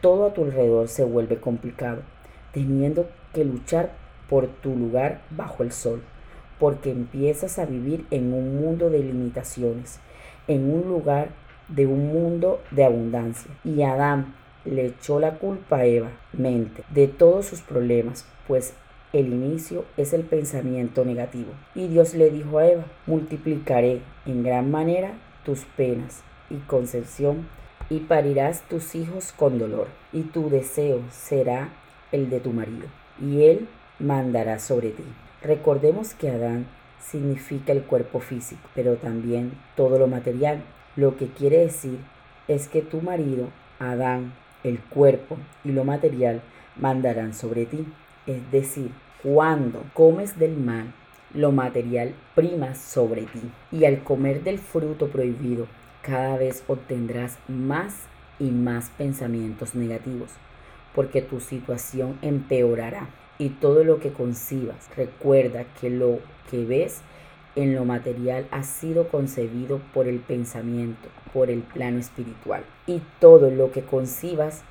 todo 0.00 0.26
a 0.26 0.34
tu 0.34 0.44
alrededor 0.44 0.88
se 0.88 1.04
vuelve 1.04 1.36
complicado, 1.36 2.02
teniendo 2.52 3.08
que 3.32 3.44
luchar 3.44 3.92
por 4.28 4.48
tu 4.48 4.76
lugar 4.76 5.22
bajo 5.30 5.62
el 5.62 5.72
sol, 5.72 6.02
porque 6.64 6.90
empiezas 6.90 7.58
a 7.58 7.66
vivir 7.66 8.06
en 8.10 8.32
un 8.32 8.58
mundo 8.58 8.88
de 8.88 9.00
limitaciones, 9.00 10.00
en 10.48 10.72
un 10.72 10.88
lugar 10.88 11.28
de 11.68 11.86
un 11.86 12.08
mundo 12.08 12.62
de 12.70 12.86
abundancia. 12.86 13.50
Y 13.64 13.82
Adán 13.82 14.34
le 14.64 14.86
echó 14.86 15.20
la 15.20 15.34
culpa 15.34 15.80
a 15.80 15.84
Eva, 15.84 16.08
mente, 16.32 16.82
de 16.88 17.06
todos 17.06 17.44
sus 17.44 17.60
problemas, 17.60 18.26
pues 18.48 18.72
el 19.12 19.26
inicio 19.26 19.84
es 19.98 20.14
el 20.14 20.22
pensamiento 20.22 21.04
negativo. 21.04 21.52
Y 21.74 21.88
Dios 21.88 22.14
le 22.14 22.30
dijo 22.30 22.56
a 22.56 22.66
Eva, 22.66 22.86
multiplicaré 23.06 24.00
en 24.24 24.42
gran 24.42 24.70
manera 24.70 25.18
tus 25.44 25.66
penas 25.76 26.22
y 26.48 26.56
concepción, 26.60 27.46
y 27.90 28.00
parirás 28.00 28.62
tus 28.70 28.94
hijos 28.94 29.32
con 29.32 29.58
dolor, 29.58 29.88
y 30.14 30.22
tu 30.22 30.48
deseo 30.48 31.02
será 31.10 31.68
el 32.10 32.30
de 32.30 32.40
tu 32.40 32.52
marido, 32.54 32.86
y 33.20 33.42
él 33.42 33.68
mandará 33.98 34.58
sobre 34.58 34.92
ti. 34.92 35.04
Recordemos 35.44 36.14
que 36.14 36.30
Adán 36.30 36.64
significa 36.98 37.72
el 37.72 37.82
cuerpo 37.82 38.18
físico, 38.20 38.62
pero 38.74 38.96
también 38.96 39.52
todo 39.76 39.98
lo 39.98 40.06
material, 40.06 40.62
lo 40.96 41.18
que 41.18 41.26
quiere 41.26 41.58
decir 41.58 41.98
es 42.48 42.66
que 42.66 42.80
tu 42.80 43.02
marido, 43.02 43.50
Adán, 43.78 44.32
el 44.62 44.80
cuerpo 44.80 45.36
y 45.62 45.72
lo 45.72 45.84
material 45.84 46.40
mandarán 46.76 47.34
sobre 47.34 47.66
ti. 47.66 47.86
Es 48.26 48.50
decir, 48.50 48.90
cuando 49.22 49.84
comes 49.92 50.38
del 50.38 50.56
mal, 50.56 50.94
lo 51.34 51.52
material 51.52 52.14
prima 52.34 52.74
sobre 52.74 53.24
ti. 53.24 53.42
Y 53.70 53.84
al 53.84 54.02
comer 54.02 54.44
del 54.44 54.58
fruto 54.58 55.08
prohibido, 55.08 55.66
cada 56.00 56.38
vez 56.38 56.64
obtendrás 56.68 57.36
más 57.48 57.94
y 58.38 58.50
más 58.50 58.88
pensamientos 58.96 59.74
negativos, 59.74 60.30
porque 60.94 61.20
tu 61.20 61.40
situación 61.40 62.18
empeorará 62.22 63.10
y 63.38 63.50
todo 63.50 63.84
lo 63.84 64.00
que 64.00 64.12
concibas. 64.12 64.88
Recuerda 64.96 65.64
que 65.80 65.90
lo 65.90 66.18
que 66.50 66.64
ves 66.64 67.00
en 67.56 67.74
lo 67.74 67.84
material 67.84 68.46
ha 68.50 68.62
sido 68.62 69.08
concebido 69.08 69.80
por 69.92 70.08
el 70.08 70.18
pensamiento, 70.20 71.08
por 71.32 71.50
el 71.50 71.62
plano 71.62 71.98
espiritual. 71.98 72.64
Y 72.86 73.00
todo 73.20 73.50
lo 73.50 73.70
que 73.70 73.82
concibas 73.82 74.62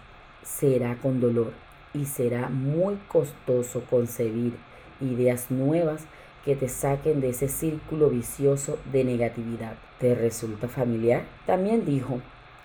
será 0.43 0.95
con 0.95 1.19
dolor 1.19 1.53
y 1.93 2.05
será 2.05 2.49
muy 2.49 2.97
costoso 3.07 3.83
concebir 3.89 4.53
ideas 4.99 5.51
nuevas 5.51 6.05
que 6.43 6.55
te 6.55 6.67
saquen 6.67 7.21
de 7.21 7.29
ese 7.29 7.47
círculo 7.47 8.09
vicioso 8.09 8.77
de 8.91 9.03
negatividad. 9.03 9.75
¿Te 9.99 10.15
resulta 10.15 10.67
familiar? 10.67 11.23
También 11.45 11.85
dijo 11.85 12.19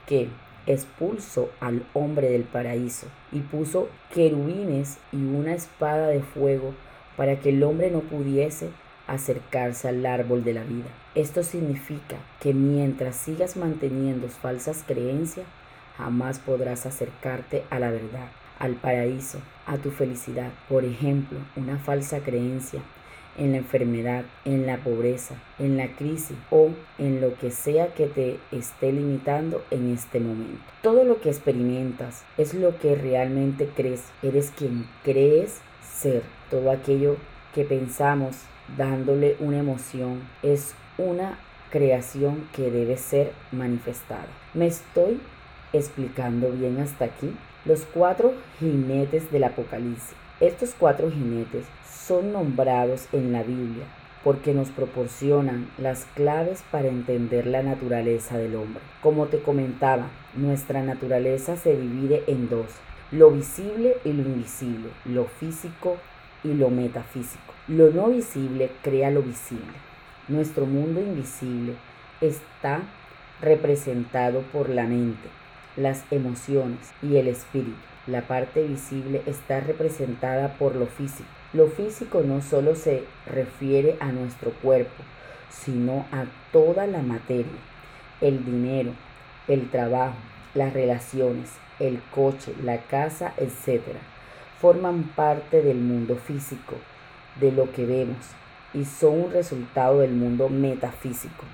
que 0.07 0.29
expulsó 0.73 1.51
al 1.61 1.85
hombre 1.95 2.31
del 2.31 2.45
paraíso 2.45 3.07
y 3.33 3.41
puso 3.41 3.89
querubines 4.13 4.99
y 5.13 5.17
una 5.17 5.55
espada 5.55 6.09
de 6.09 6.21
fuego 6.21 6.75
para 7.17 7.41
que 7.41 7.49
el 7.51 7.63
hombre 7.63 7.91
no 7.91 8.01
pudiese 8.01 8.71
acercarse 9.07 9.89
al 9.89 10.05
árbol 10.05 10.45
de 10.45 10.53
la 10.53 10.63
vida. 10.63 10.89
Esto 11.15 11.43
significa 11.43 12.17
que 12.41 12.55
mientras 12.55 13.17
sigas 13.17 13.57
manteniendo 13.57 14.29
falsas 14.29 14.85
creencias, 14.87 15.47
jamás 15.97 16.39
podrás 16.39 16.87
acercarte 16.87 17.65
a 17.71 17.79
la 17.79 17.91
verdad, 17.91 18.29
al 18.59 18.75
paraíso, 18.75 19.41
a 19.67 19.79
tu 19.79 19.91
felicidad. 19.91 20.51
Por 20.69 20.85
ejemplo, 20.85 21.39
una 21.57 21.79
falsa 21.79 22.21
creencia 22.21 22.83
en 23.39 23.53
la 23.53 23.59
enfermedad, 23.59 24.25
en 24.45 24.67
la 24.67 24.79
pobreza, 24.79 25.37
en 25.59 25.77
la 25.77 25.89
crisis 25.97 26.37
o 26.51 26.71
en 26.99 27.21
lo 27.21 27.35
que 27.39 27.51
sea 27.51 27.95
que 27.95 28.07
te 28.07 28.39
esté 28.53 28.93
limitando 28.93 29.65
en 29.71 29.93
este 29.93 30.21
momento. 30.21 30.63
Todo 30.83 31.05
lo 31.05 31.21
que 31.21 31.31
experimentas 31.31 32.25
es 32.37 32.55
lo 32.55 32.79
que 32.79 32.95
realmente 32.95 33.69
crees. 33.75 34.03
Eres 34.23 34.53
quien 34.57 34.87
crees 35.05 35.61
ser. 35.83 36.23
Todo 36.51 36.71
aquello 36.71 37.17
que 37.55 37.65
pensamos 37.65 38.37
dándole 38.77 39.37
una 39.41 39.59
emoción 39.59 40.21
es 40.43 40.75
una 40.99 41.39
creación 41.71 42.49
que 42.55 42.71
debe 42.71 42.97
ser 42.97 43.33
manifestada. 43.53 44.27
¿Me 44.55 44.67
estoy 44.67 45.21
explicando 45.73 46.51
bien 46.51 46.81
hasta 46.81 47.07
aquí? 47.07 47.35
Los 47.65 47.85
cuatro 47.93 48.33
jinetes 48.59 49.31
del 49.31 49.45
Apocalipsis. 49.45 50.15
Estos 50.41 50.73
cuatro 50.79 51.11
jinetes 51.11 51.65
son 51.91 52.33
nombrados 52.33 53.09
en 53.13 53.33
la 53.33 53.43
Biblia 53.43 53.85
porque 54.23 54.55
nos 54.55 54.69
proporcionan 54.69 55.69
las 55.79 56.05
claves 56.15 56.63
para 56.71 56.87
entender 56.87 57.45
la 57.45 57.65
naturaleza 57.65 58.39
del 58.39 58.55
hombre. 58.55 58.81
Como 59.03 59.27
te 59.27 59.41
comentaba, 59.41 60.11
nuestra 60.37 60.81
naturaleza 60.81 61.57
se 61.57 61.77
divide 61.77 62.23
en 62.29 62.49
dos, 62.49 62.67
lo 63.11 63.33
visible 63.33 63.97
y 64.05 64.13
lo 64.13 64.23
invisible, 64.23 64.91
lo 65.07 65.25
físico 65.25 65.97
y 66.45 66.55
lo 66.55 66.71
metafísico. 66.71 67.53
Lo 67.67 67.91
no 67.91 68.07
visible 68.07 68.71
crea 68.83 69.11
lo 69.11 69.23
visible. 69.23 69.65
Nuestro 70.29 70.67
mundo 70.67 71.01
invisible 71.01 71.75
está 72.21 72.83
representado 73.41 74.43
por 74.53 74.69
la 74.69 74.85
mente, 74.85 75.29
las 75.77 76.05
emociones 76.13 76.93
y 77.03 77.17
el 77.17 77.27
espíritu. 77.27 77.75
La 78.09 78.23
parte 78.23 78.63
visible 78.63 79.21
está 79.27 79.61
representada 79.61 80.55
por 80.55 80.75
lo 80.75 80.87
físico. 80.87 81.29
Lo 81.53 81.67
físico 81.67 82.23
no 82.23 82.41
solo 82.41 82.75
se 82.75 83.05
refiere 83.27 83.99
a 84.01 84.13
nuestro 84.13 84.51
cuerpo, 84.63 85.03
sino 85.51 86.07
a 86.11 86.25
toda 86.51 86.87
la 86.87 87.03
materia, 87.03 87.53
el 88.23 88.47
dinero, 88.47 88.93
el 89.47 89.69
trabajo, 89.69 90.17
las 90.55 90.73
relaciones, 90.73 91.51
el 91.81 92.01
coche, 92.11 92.55
la 92.65 92.79
casa, 92.79 93.35
etc. 93.37 93.83
Forman 94.59 95.03
parte 95.15 95.61
del 95.61 95.77
mundo 95.77 96.17
físico, 96.17 96.77
de 97.39 97.53
lo 97.53 97.71
que 97.73 97.85
vemos, 97.85 98.25
y 98.73 98.87
son 98.87 99.25
un 99.25 99.33
resultado 99.33 99.99
del 100.01 100.13
mundo 100.13 100.49
metafísico. 100.49 101.45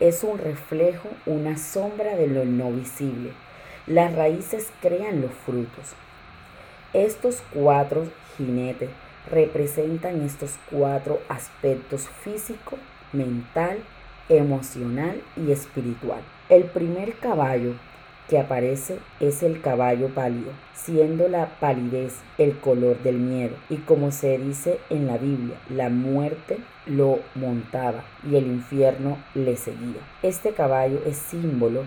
Es 0.00 0.24
un 0.24 0.38
reflejo, 0.38 1.10
una 1.26 1.58
sombra 1.58 2.16
de 2.16 2.28
lo 2.28 2.46
no 2.46 2.72
visible. 2.72 3.32
Las 3.88 4.14
raíces 4.14 4.70
crean 4.80 5.20
los 5.20 5.32
frutos. 5.44 5.94
Estos 6.92 7.42
cuatro 7.52 8.06
jinetes 8.36 8.90
representan 9.28 10.22
estos 10.22 10.56
cuatro 10.70 11.20
aspectos 11.28 12.08
físico, 12.22 12.78
mental, 13.12 13.78
emocional 14.28 15.20
y 15.36 15.50
espiritual. 15.50 16.20
El 16.48 16.62
primer 16.64 17.14
caballo 17.14 17.72
que 18.28 18.38
aparece 18.38 18.98
es 19.18 19.42
el 19.42 19.60
caballo 19.60 20.10
pálido, 20.10 20.52
siendo 20.74 21.28
la 21.28 21.46
palidez 21.58 22.14
el 22.38 22.56
color 22.58 23.02
del 23.02 23.16
miedo. 23.16 23.56
Y 23.68 23.78
como 23.78 24.12
se 24.12 24.38
dice 24.38 24.78
en 24.90 25.08
la 25.08 25.18
Biblia, 25.18 25.56
la 25.68 25.88
muerte 25.88 26.58
lo 26.86 27.18
montaba 27.34 28.04
y 28.30 28.36
el 28.36 28.46
infierno 28.46 29.18
le 29.34 29.56
seguía. 29.56 30.00
Este 30.22 30.52
caballo 30.52 31.00
es 31.04 31.16
símbolo 31.16 31.82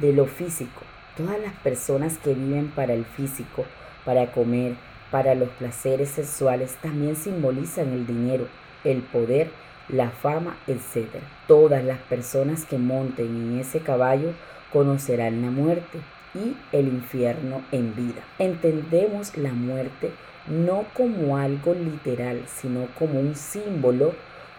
de 0.00 0.14
lo 0.14 0.24
físico. 0.24 0.80
Todas 1.16 1.40
las 1.40 1.52
personas 1.54 2.18
que 2.18 2.34
viven 2.34 2.72
para 2.74 2.92
el 2.92 3.04
físico, 3.04 3.64
para 4.04 4.32
comer, 4.32 4.74
para 5.12 5.36
los 5.36 5.48
placeres 5.50 6.10
sexuales 6.10 6.76
también 6.82 7.14
simbolizan 7.14 7.92
el 7.92 8.04
dinero, 8.04 8.48
el 8.82 9.02
poder, 9.02 9.48
la 9.88 10.10
fama, 10.10 10.56
etc. 10.66 11.06
Todas 11.46 11.84
las 11.84 11.98
personas 11.98 12.64
que 12.64 12.78
monten 12.78 13.26
en 13.26 13.60
ese 13.60 13.78
caballo 13.78 14.32
conocerán 14.72 15.42
la 15.42 15.50
muerte 15.50 16.00
y 16.34 16.56
el 16.72 16.88
infierno 16.88 17.62
en 17.70 17.94
vida. 17.94 18.22
Entendemos 18.40 19.36
la 19.36 19.52
muerte 19.52 20.10
no 20.48 20.84
como 20.94 21.36
algo 21.36 21.74
literal, 21.74 22.42
sino 22.46 22.88
como 22.98 23.20
un 23.20 23.36
símbolo 23.36 24.14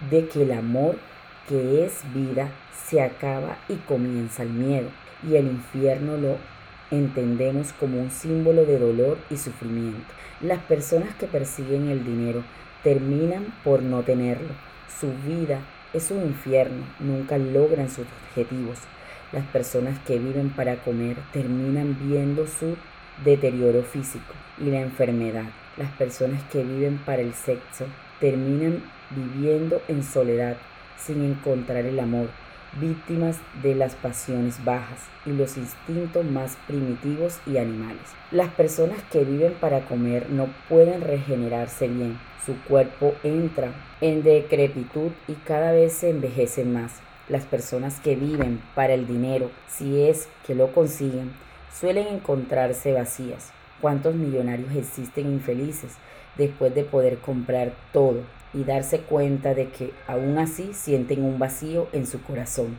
de 0.10 0.28
que 0.30 0.44
el 0.44 0.54
amor 0.54 0.96
que 1.50 1.84
es 1.86 2.02
vida 2.14 2.50
se 2.88 3.02
acaba 3.02 3.58
y 3.68 3.76
comienza 3.76 4.44
el 4.44 4.52
miedo. 4.52 4.88
Y 5.24 5.36
el 5.36 5.48
infierno 5.48 6.18
lo 6.18 6.38
entendemos 6.92 7.74
como 7.74 8.00
un 8.00 8.12
símbolo 8.12 8.66
de 8.66 8.80
dolor 8.80 9.18
y 9.30 9.38
sufrimiento. 9.38 10.06
Las 10.42 10.60
personas 10.60 11.16
que 11.16 11.28
persiguen 11.28 11.90
el 11.90 12.04
dinero 12.04 12.44
terminan 12.84 13.54
por 13.64 13.82
no 13.82 14.04
tenerlo. 14.04 14.54
Su 15.00 15.12
vida 15.28 15.60
es 15.94 16.12
un 16.12 16.24
infierno, 16.24 16.84
nunca 17.00 17.38
logran 17.38 17.90
sus 17.90 18.06
objetivos. 18.30 18.80
Las 19.32 19.46
personas 19.46 19.98
que 20.00 20.20
viven 20.20 20.50
para 20.50 20.76
comer 20.78 21.18
terminan 21.34 21.98
viendo 22.08 22.46
su 22.48 22.78
deterioro 23.24 23.82
físico 23.84 24.34
y 24.60 24.66
la 24.66 24.82
enfermedad. 24.82 25.46
Las 25.78 25.92
personas 25.94 26.42
que 26.52 26.64
viven 26.64 26.98
para 27.06 27.22
el 27.22 27.34
sexo 27.34 27.86
terminan 28.20 28.82
viviendo 29.10 29.82
en 29.88 30.04
soledad 30.04 30.58
sin 30.98 31.24
encontrar 31.24 31.86
el 31.86 32.00
amor 32.00 32.30
víctimas 32.80 33.38
de 33.64 33.76
las 33.76 33.96
pasiones 33.96 34.64
bajas 34.64 35.00
y 35.26 35.32
los 35.32 35.58
instintos 35.58 36.26
más 36.26 36.58
primitivos 36.68 37.40
y 37.46 37.58
animales. 37.58 38.02
Las 38.32 38.50
personas 38.50 39.02
que 39.12 39.24
viven 39.24 39.54
para 39.54 39.86
comer 39.86 40.30
no 40.30 40.48
pueden 40.70 41.02
regenerarse 41.02 41.88
bien. 41.88 42.20
Su 42.46 42.56
cuerpo 42.64 43.16
entra 43.24 43.74
en 44.02 44.24
decrepitud 44.24 45.12
y 45.28 45.34
cada 45.34 45.72
vez 45.72 45.94
se 45.94 46.10
envejecen 46.10 46.74
más. 46.74 46.94
Las 47.28 47.46
personas 47.46 48.00
que 48.00 48.16
viven 48.16 48.62
para 48.76 48.94
el 48.94 49.08
dinero, 49.08 49.50
si 49.68 50.02
es 50.04 50.28
que 50.46 50.54
lo 50.54 50.72
consiguen, 50.72 51.34
suelen 51.74 52.08
encontrarse 52.08 52.94
vacías. 52.94 53.52
¿Cuántos 53.82 54.16
millonarios 54.16 54.76
existen 54.76 55.32
infelices 55.32 55.94
después 56.38 56.74
de 56.76 56.84
poder 56.84 57.18
comprar 57.18 57.74
todo 57.92 58.22
y 58.56 58.64
darse 58.64 59.00
cuenta 59.00 59.54
de 59.54 59.70
que 59.70 59.92
aún 60.08 60.38
así 60.38 60.72
sienten 60.74 61.24
un 61.24 61.38
vacío 61.38 61.88
en 61.92 62.08
su 62.08 62.22
corazón. 62.22 62.78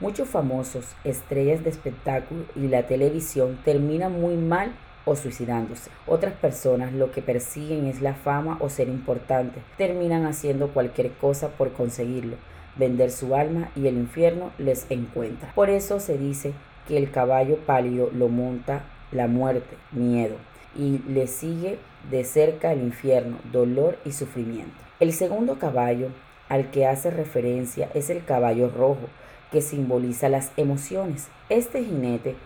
Muchos 0.00 0.28
famosos, 0.28 0.84
estrellas 1.04 1.62
de 1.62 1.70
espectáculo 1.70 2.44
y 2.56 2.66
la 2.66 2.86
televisión 2.86 3.58
terminan 3.64 4.20
muy 4.20 4.36
mal 4.36 4.72
o 5.04 5.14
suicidándose. 5.14 5.90
Otras 6.06 6.34
personas 6.34 6.92
lo 6.92 7.12
que 7.12 7.22
persiguen 7.22 7.86
es 7.86 8.00
la 8.02 8.14
fama 8.14 8.58
o 8.60 8.68
ser 8.68 8.88
importante. 8.88 9.60
Terminan 9.78 10.26
haciendo 10.26 10.68
cualquier 10.68 11.12
cosa 11.12 11.50
por 11.50 11.72
conseguirlo, 11.72 12.36
vender 12.76 13.10
su 13.10 13.36
alma 13.36 13.70
y 13.76 13.86
el 13.86 13.96
infierno 13.96 14.50
les 14.58 14.86
encuentra. 14.90 15.52
Por 15.54 15.70
eso 15.70 16.00
se 16.00 16.18
dice 16.18 16.52
que 16.88 16.96
el 16.96 17.10
caballo 17.10 17.58
pálido 17.58 18.10
lo 18.12 18.28
monta 18.28 18.84
la 19.12 19.28
muerte, 19.28 19.76
miedo, 19.92 20.36
y 20.76 20.98
le 21.06 21.28
sigue 21.28 21.78
de 22.10 22.24
cerca 22.24 22.72
el 22.72 22.82
infierno, 22.82 23.38
dolor 23.52 23.96
y 24.04 24.12
sufrimiento. 24.12 24.83
El 25.00 25.12
segundo 25.12 25.58
caballo 25.58 26.10
al 26.48 26.70
que 26.70 26.86
hace 26.86 27.10
referencia 27.10 27.90
es 27.94 28.10
el 28.10 28.24
caballo 28.24 28.68
rojo, 28.68 29.08
que 29.50 29.60
simboliza 29.60 30.28
las 30.28 30.52
emociones. 30.56 31.26
Este 31.48 31.82
jinete 31.82 32.36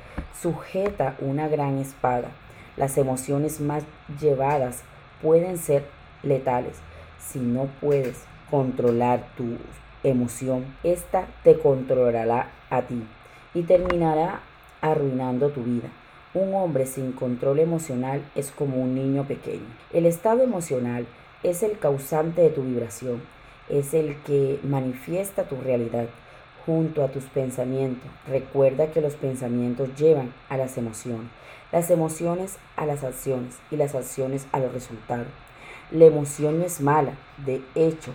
sujeta 0.40 1.14
una 1.20 1.48
gran 1.48 1.76
espada. 1.76 2.30
Las 2.78 2.96
emociones 2.96 3.61
más 3.61 3.84
llevadas 4.18 4.82
pueden 5.20 5.58
ser 5.58 5.84
letales. 6.22 6.76
Si 7.18 7.38
no 7.38 7.68
puedes 7.82 8.24
controlar 8.50 9.26
tu 9.37 9.58
emoción, 10.02 10.64
esta 10.84 11.26
te 11.44 11.58
controlará 11.58 12.50
a 12.70 12.82
ti 12.82 13.04
y 13.52 13.62
terminará 13.62 14.40
arruinando 14.80 15.50
tu 15.50 15.64
vida. 15.64 15.88
Un 16.32 16.54
hombre 16.54 16.87
sin 16.87 17.12
control 17.12 17.58
emocional 17.58 18.22
es 18.34 18.50
como 18.50 18.78
un 18.78 18.94
niño 18.94 19.24
pequeño. 19.24 19.66
El 19.92 20.06
estado 20.06 20.42
emocional 20.42 21.06
es 21.42 21.62
el 21.62 21.79
causante 21.79 22.42
de 22.42 22.51
tu 22.51 22.62
vibración, 22.62 23.22
es 23.68 23.94
el 23.94 24.16
que 24.22 24.59
manifiesta 24.62 25.44
tu 25.44 25.61
realidad 25.61 26.07
junto 26.66 27.03
a 27.03 27.09
tus 27.09 27.24
pensamientos. 27.24 28.11
Recuerda 28.27 28.90
que 28.90 29.01
los 29.01 29.14
pensamientos 29.14 29.88
llevan 29.96 30.33
a 30.48 30.57
las 30.57 30.77
emociones, 30.77 31.29
las 31.72 31.90
emociones 31.90 32.57
a 32.77 32.87
las 32.87 33.05
acciones 33.05 33.57
y 33.70 33.77
las 33.77 33.94
acciones 33.94 34.46
a 34.53 34.59
los 34.59 34.72
resultados. 34.72 35.29
La 35.90 36.05
emoción 36.05 36.59
no 36.59 36.66
es 36.66 36.81
mala, 36.81 37.12
de 37.46 37.62
hecho, 37.74 38.12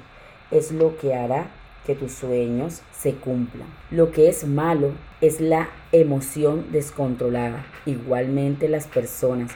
es 0.52 0.72
lo 0.72 0.98
que 0.98 1.16
hará 1.16 1.48
que 1.86 1.96
tus 1.96 2.14
sueños 2.14 2.82
se 2.96 3.16
cumplan. 3.16 3.68
Lo 3.92 4.12
que 4.12 4.30
es 4.30 4.46
malo 4.46 4.92
es 5.22 5.42
la 5.42 5.70
emoción 5.92 6.72
descontrolada. 6.72 7.66
Igualmente 7.86 8.70
las 8.70 8.88
personas 8.88 9.52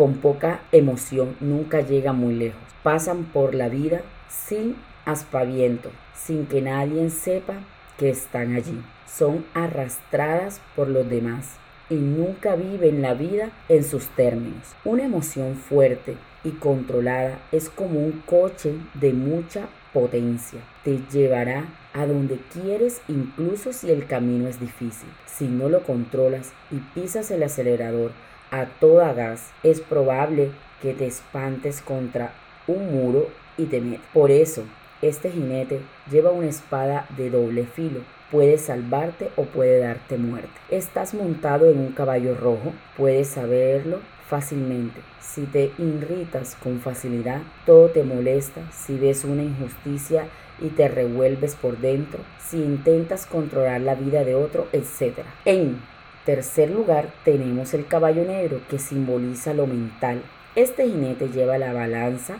con 0.00 0.14
poca 0.14 0.62
emoción 0.72 1.36
nunca 1.40 1.82
llegan 1.82 2.16
muy 2.16 2.34
lejos. 2.34 2.62
Pasan 2.82 3.24
por 3.24 3.54
la 3.54 3.68
vida 3.68 4.00
sin 4.30 4.76
aspaviento, 5.04 5.90
sin 6.14 6.46
que 6.46 6.62
nadie 6.62 7.10
sepa 7.10 7.56
que 7.98 8.08
están 8.08 8.54
allí. 8.54 8.80
Son 9.06 9.44
arrastradas 9.52 10.62
por 10.74 10.88
los 10.88 11.06
demás 11.06 11.56
y 11.90 11.96
nunca 11.96 12.56
viven 12.56 13.02
la 13.02 13.12
vida 13.12 13.50
en 13.68 13.84
sus 13.84 14.06
términos. 14.16 14.74
Una 14.86 15.04
emoción 15.04 15.54
fuerte 15.54 16.16
y 16.44 16.52
controlada 16.52 17.38
es 17.52 17.68
como 17.68 18.00
un 18.00 18.22
coche 18.24 18.72
de 18.94 19.12
mucha 19.12 19.68
potencia. 19.92 20.60
Te 20.82 21.02
llevará 21.12 21.66
a 21.92 22.06
donde 22.06 22.40
quieres 22.54 23.02
incluso 23.06 23.74
si 23.74 23.90
el 23.90 24.06
camino 24.06 24.48
es 24.48 24.60
difícil. 24.60 25.10
Si 25.26 25.46
no 25.46 25.68
lo 25.68 25.82
controlas 25.82 26.54
y 26.70 26.76
pisas 26.98 27.30
el 27.30 27.42
acelerador 27.42 28.12
a 28.50 28.66
toda 28.66 29.12
gas, 29.12 29.52
es 29.62 29.80
probable 29.80 30.50
que 30.82 30.94
te 30.94 31.06
espantes 31.06 31.80
contra 31.80 32.32
un 32.66 32.92
muro 32.92 33.28
y 33.56 33.66
te 33.66 33.80
metas. 33.80 34.06
Por 34.12 34.30
eso, 34.30 34.64
este 35.02 35.30
jinete 35.30 35.80
lleva 36.10 36.30
una 36.30 36.48
espada 36.48 37.06
de 37.16 37.30
doble 37.30 37.64
filo. 37.64 38.00
Puede 38.30 38.58
salvarte 38.58 39.30
o 39.36 39.44
puede 39.44 39.80
darte 39.80 40.16
muerte. 40.16 40.50
Estás 40.70 41.14
montado 41.14 41.68
en 41.68 41.78
un 41.78 41.92
caballo 41.92 42.34
rojo, 42.34 42.72
puedes 42.96 43.28
saberlo 43.28 43.98
fácilmente. 44.28 45.00
Si 45.20 45.42
te 45.42 45.72
irritas 45.78 46.56
con 46.62 46.80
facilidad, 46.80 47.40
todo 47.66 47.88
te 47.88 48.04
molesta. 48.04 48.60
Si 48.70 48.96
ves 48.96 49.24
una 49.24 49.42
injusticia 49.42 50.26
y 50.60 50.68
te 50.68 50.86
revuelves 50.88 51.56
por 51.56 51.78
dentro, 51.78 52.20
si 52.38 52.58
intentas 52.58 53.26
controlar 53.26 53.80
la 53.80 53.96
vida 53.96 54.22
de 54.22 54.36
otro, 54.36 54.68
etc. 54.72 55.20
En 55.44 55.80
tercer 56.24 56.70
lugar, 56.70 57.08
tenemos 57.24 57.74
el 57.74 57.86
caballo 57.86 58.24
negro 58.24 58.60
que 58.68 58.78
simboliza 58.78 59.54
lo 59.54 59.66
mental. 59.66 60.22
Este 60.54 60.86
jinete 60.86 61.28
lleva 61.28 61.58
la 61.58 61.72
balanza, 61.72 62.38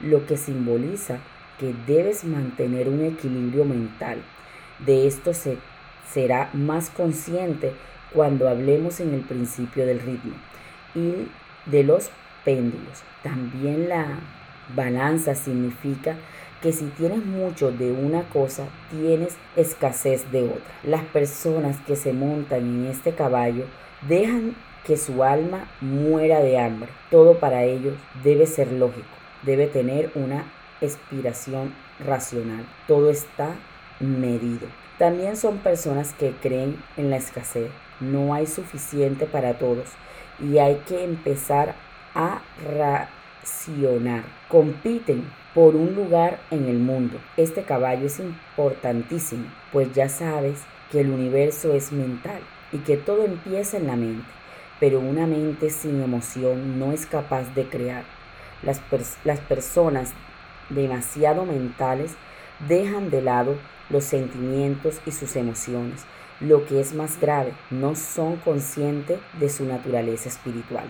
lo 0.00 0.26
que 0.26 0.36
simboliza 0.36 1.18
que 1.58 1.74
debes 1.86 2.24
mantener 2.24 2.88
un 2.88 3.04
equilibrio 3.04 3.64
mental. 3.64 4.18
De 4.80 5.06
esto 5.06 5.32
se 5.32 5.58
será 6.12 6.50
más 6.52 6.90
consciente 6.90 7.72
cuando 8.12 8.48
hablemos 8.48 9.00
en 9.00 9.14
el 9.14 9.20
principio 9.20 9.86
del 9.86 10.00
ritmo 10.00 10.34
y 10.94 11.28
de 11.70 11.84
los 11.84 12.10
péndulos. 12.44 13.02
También 13.22 13.88
la 13.88 14.06
balanza 14.74 15.34
significa 15.34 16.16
que 16.62 16.72
si 16.72 16.86
tienes 16.86 17.24
mucho 17.24 17.72
de 17.72 17.90
una 17.90 18.22
cosa, 18.28 18.64
tienes 18.90 19.36
escasez 19.56 20.30
de 20.30 20.44
otra. 20.44 20.72
Las 20.84 21.04
personas 21.04 21.76
que 21.86 21.96
se 21.96 22.12
montan 22.12 22.60
en 22.60 22.86
este 22.86 23.12
caballo 23.12 23.64
dejan 24.08 24.54
que 24.86 24.96
su 24.96 25.24
alma 25.24 25.68
muera 25.80 26.40
de 26.40 26.58
hambre. 26.58 26.88
Todo 27.10 27.38
para 27.38 27.64
ellos 27.64 27.94
debe 28.22 28.46
ser 28.46 28.70
lógico, 28.72 29.06
debe 29.42 29.66
tener 29.66 30.10
una 30.14 30.44
expiración 30.80 31.74
racional. 32.04 32.64
Todo 32.86 33.10
está 33.10 33.54
medido. 34.00 34.66
También 34.98 35.36
son 35.36 35.58
personas 35.58 36.12
que 36.14 36.30
creen 36.30 36.80
en 36.96 37.10
la 37.10 37.16
escasez. 37.16 37.70
No 38.00 38.34
hay 38.34 38.46
suficiente 38.46 39.26
para 39.26 39.58
todos 39.58 39.88
y 40.40 40.58
hay 40.58 40.76
que 40.86 41.04
empezar 41.04 41.74
a 42.14 42.42
racionar. 42.64 44.24
Compiten 44.48 45.24
por 45.54 45.76
un 45.76 45.94
lugar 45.94 46.40
en 46.50 46.66
el 46.66 46.78
mundo. 46.78 47.18
Este 47.36 47.62
caballo 47.62 48.06
es 48.06 48.20
importantísimo, 48.20 49.44
pues 49.72 49.92
ya 49.92 50.08
sabes 50.08 50.60
que 50.90 51.00
el 51.00 51.10
universo 51.10 51.74
es 51.74 51.92
mental 51.92 52.40
y 52.72 52.78
que 52.78 52.96
todo 52.96 53.24
empieza 53.24 53.76
en 53.76 53.86
la 53.86 53.96
mente, 53.96 54.26
pero 54.80 55.00
una 55.00 55.26
mente 55.26 55.70
sin 55.70 56.02
emoción 56.02 56.78
no 56.78 56.92
es 56.92 57.06
capaz 57.06 57.54
de 57.54 57.66
crear. 57.68 58.04
Las, 58.62 58.80
las 59.24 59.40
personas 59.40 60.12
demasiado 60.70 61.44
mentales 61.44 62.14
dejan 62.68 63.10
de 63.10 63.22
lado 63.22 63.56
los 63.90 64.04
sentimientos 64.04 65.00
y 65.06 65.12
sus 65.12 65.36
emociones. 65.36 66.04
Lo 66.40 66.66
que 66.66 66.80
es 66.80 66.94
más 66.94 67.20
grave, 67.20 67.52
no 67.70 67.94
son 67.94 68.36
conscientes 68.36 69.20
de 69.38 69.48
su 69.48 69.64
naturaleza 69.64 70.28
espiritual. 70.28 70.86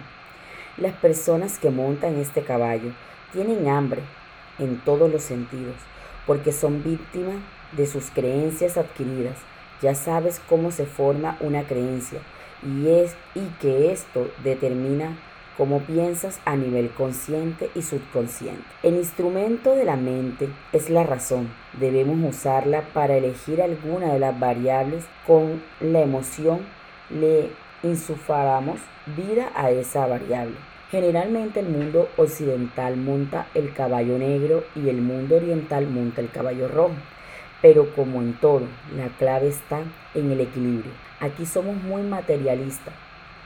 Las 0.76 0.94
personas 0.94 1.58
que 1.58 1.70
montan 1.70 2.16
este 2.16 2.42
caballo 2.42 2.92
tienen 3.32 3.68
hambre, 3.68 4.02
en 4.62 4.78
todos 4.80 5.10
los 5.10 5.22
sentidos, 5.22 5.76
porque 6.26 6.52
son 6.52 6.82
víctimas 6.82 7.36
de 7.72 7.86
sus 7.86 8.10
creencias 8.10 8.76
adquiridas. 8.76 9.36
Ya 9.80 9.94
sabes 9.94 10.40
cómo 10.48 10.70
se 10.70 10.86
forma 10.86 11.36
una 11.40 11.64
creencia 11.64 12.20
y 12.64 12.88
es 12.88 13.16
y 13.34 13.46
que 13.60 13.92
esto 13.92 14.30
determina 14.44 15.18
cómo 15.56 15.80
piensas 15.80 16.40
a 16.44 16.56
nivel 16.56 16.90
consciente 16.90 17.70
y 17.74 17.82
subconsciente. 17.82 18.64
El 18.82 18.94
instrumento 18.94 19.74
de 19.74 19.84
la 19.84 19.96
mente 19.96 20.48
es 20.72 20.88
la 20.88 21.02
razón. 21.02 21.52
Debemos 21.78 22.18
usarla 22.36 22.82
para 22.94 23.16
elegir 23.16 23.60
alguna 23.60 24.12
de 24.12 24.18
las 24.18 24.38
variables 24.38 25.04
con 25.26 25.62
la 25.80 26.00
emoción 26.00 26.60
le 27.10 27.50
insuflamos 27.82 28.80
vida 29.16 29.50
a 29.54 29.70
esa 29.70 30.06
variable. 30.06 30.54
Generalmente 30.92 31.60
el 31.60 31.70
mundo 31.70 32.10
occidental 32.18 32.98
monta 32.98 33.46
el 33.54 33.72
caballo 33.72 34.18
negro 34.18 34.62
y 34.76 34.90
el 34.90 35.00
mundo 35.00 35.36
oriental 35.36 35.86
monta 35.86 36.20
el 36.20 36.28
caballo 36.28 36.68
rojo. 36.68 36.92
Pero 37.62 37.94
como 37.94 38.20
en 38.20 38.34
todo, 38.34 38.64
la 38.94 39.08
clave 39.16 39.48
está 39.48 39.80
en 40.14 40.30
el 40.30 40.42
equilibrio. 40.42 40.92
Aquí 41.18 41.46
somos 41.46 41.82
muy 41.82 42.02
materialistas, 42.02 42.92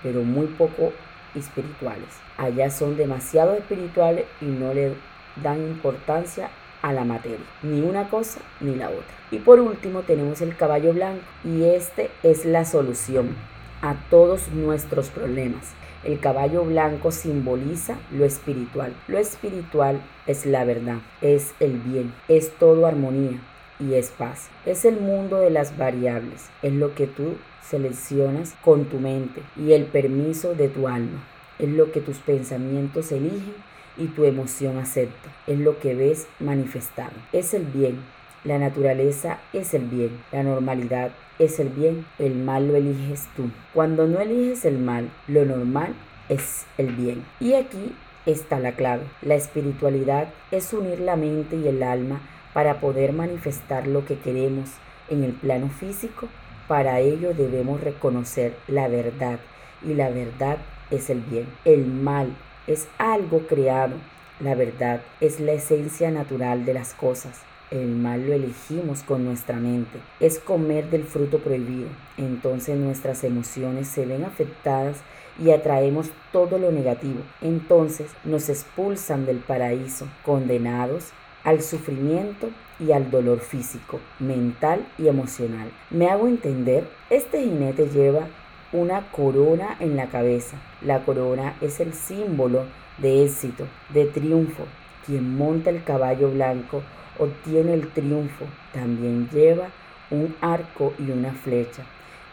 pero 0.02 0.22
muy 0.22 0.48
poco 0.48 0.92
espirituales. 1.36 2.08
Allá 2.36 2.68
son 2.68 2.96
demasiado 2.96 3.54
espirituales 3.54 4.24
y 4.40 4.46
no 4.46 4.74
le 4.74 4.94
dan 5.40 5.62
importancia 5.62 6.50
a 6.82 6.92
la 6.92 7.04
materia, 7.04 7.46
ni 7.62 7.80
una 7.80 8.10
cosa 8.10 8.40
ni 8.58 8.74
la 8.74 8.88
otra. 8.88 9.14
Y 9.30 9.38
por 9.38 9.60
último 9.60 10.02
tenemos 10.02 10.40
el 10.40 10.56
caballo 10.56 10.92
blanco 10.92 11.22
y 11.44 11.62
este 11.62 12.10
es 12.24 12.44
la 12.44 12.64
solución 12.64 13.36
a 13.82 13.94
todos 14.10 14.48
nuestros 14.48 15.10
problemas. 15.10 15.76
El 16.06 16.20
caballo 16.20 16.64
blanco 16.64 17.10
simboliza 17.10 17.98
lo 18.12 18.24
espiritual. 18.24 18.94
Lo 19.08 19.18
espiritual 19.18 20.00
es 20.28 20.46
la 20.46 20.64
verdad, 20.64 20.98
es 21.20 21.52
el 21.58 21.80
bien, 21.80 22.12
es 22.28 22.52
todo 22.52 22.86
armonía 22.86 23.40
y 23.80 23.94
es 23.94 24.10
paz. 24.10 24.48
Es 24.66 24.84
el 24.84 25.00
mundo 25.00 25.38
de 25.38 25.50
las 25.50 25.76
variables, 25.76 26.48
es 26.62 26.72
lo 26.72 26.94
que 26.94 27.08
tú 27.08 27.34
seleccionas 27.68 28.54
con 28.62 28.84
tu 28.84 29.00
mente 29.00 29.42
y 29.56 29.72
el 29.72 29.86
permiso 29.86 30.54
de 30.54 30.68
tu 30.68 30.86
alma. 30.86 31.24
Es 31.58 31.70
lo 31.70 31.90
que 31.90 32.00
tus 32.00 32.18
pensamientos 32.18 33.10
eligen 33.10 33.54
y 33.96 34.06
tu 34.06 34.22
emoción 34.26 34.78
acepta. 34.78 35.32
Es 35.48 35.58
lo 35.58 35.80
que 35.80 35.96
ves 35.96 36.28
manifestado. 36.38 37.14
Es 37.32 37.52
el 37.52 37.64
bien. 37.64 37.98
La 38.44 38.60
naturaleza 38.60 39.40
es 39.52 39.74
el 39.74 39.86
bien. 39.86 40.10
La 40.30 40.44
normalidad 40.44 41.10
es 41.38 41.60
el 41.60 41.68
bien, 41.68 42.06
el 42.18 42.34
mal 42.34 42.68
lo 42.68 42.76
eliges 42.76 43.26
tú. 43.36 43.50
Cuando 43.74 44.06
no 44.06 44.20
eliges 44.20 44.64
el 44.64 44.78
mal, 44.78 45.10
lo 45.28 45.44
normal 45.44 45.94
es 46.28 46.66
el 46.78 46.92
bien. 46.94 47.24
Y 47.40 47.54
aquí 47.54 47.94
está 48.24 48.58
la 48.58 48.72
clave. 48.72 49.04
La 49.22 49.34
espiritualidad 49.34 50.28
es 50.50 50.72
unir 50.72 51.00
la 51.00 51.16
mente 51.16 51.56
y 51.56 51.68
el 51.68 51.82
alma 51.82 52.20
para 52.52 52.80
poder 52.80 53.12
manifestar 53.12 53.86
lo 53.86 54.04
que 54.04 54.18
queremos 54.18 54.70
en 55.08 55.24
el 55.24 55.32
plano 55.32 55.68
físico. 55.68 56.28
Para 56.68 57.00
ello 57.00 57.32
debemos 57.34 57.80
reconocer 57.80 58.56
la 58.66 58.88
verdad 58.88 59.38
y 59.86 59.94
la 59.94 60.08
verdad 60.08 60.58
es 60.90 61.10
el 61.10 61.20
bien. 61.20 61.46
El 61.64 61.86
mal 61.86 62.34
es 62.66 62.88
algo 62.98 63.40
creado. 63.46 63.94
La 64.40 64.54
verdad 64.54 65.00
es 65.20 65.40
la 65.40 65.52
esencia 65.52 66.10
natural 66.10 66.64
de 66.64 66.74
las 66.74 66.92
cosas. 66.94 67.42
El 67.70 67.96
mal 67.96 68.24
lo 68.24 68.32
elegimos 68.32 69.02
con 69.02 69.24
nuestra 69.24 69.56
mente. 69.56 69.98
Es 70.20 70.38
comer 70.38 70.88
del 70.88 71.02
fruto 71.02 71.38
prohibido. 71.38 71.88
Entonces 72.16 72.76
nuestras 72.78 73.24
emociones 73.24 73.88
se 73.88 74.06
ven 74.06 74.24
afectadas 74.24 74.98
y 75.42 75.50
atraemos 75.50 76.10
todo 76.30 76.58
lo 76.58 76.70
negativo. 76.70 77.20
Entonces 77.42 78.12
nos 78.24 78.48
expulsan 78.48 79.26
del 79.26 79.38
paraíso, 79.38 80.06
condenados 80.24 81.10
al 81.42 81.60
sufrimiento 81.60 82.50
y 82.78 82.92
al 82.92 83.10
dolor 83.10 83.40
físico, 83.40 83.98
mental 84.20 84.86
y 84.96 85.08
emocional. 85.08 85.68
¿Me 85.90 86.08
hago 86.08 86.28
entender? 86.28 86.88
Este 87.10 87.42
jinete 87.42 87.88
lleva 87.88 88.28
una 88.72 89.10
corona 89.10 89.76
en 89.80 89.96
la 89.96 90.06
cabeza. 90.06 90.56
La 90.82 91.04
corona 91.04 91.54
es 91.60 91.80
el 91.80 91.94
símbolo 91.94 92.64
de 92.98 93.24
éxito, 93.24 93.66
de 93.92 94.04
triunfo. 94.04 94.64
Quien 95.04 95.36
monta 95.36 95.70
el 95.70 95.84
caballo 95.84 96.30
blanco 96.30 96.82
obtiene 97.18 97.74
el 97.74 97.88
triunfo. 97.88 98.44
También 98.72 99.28
lleva 99.30 99.68
un 100.10 100.34
arco 100.40 100.94
y 100.98 101.10
una 101.10 101.32
flecha. 101.32 101.82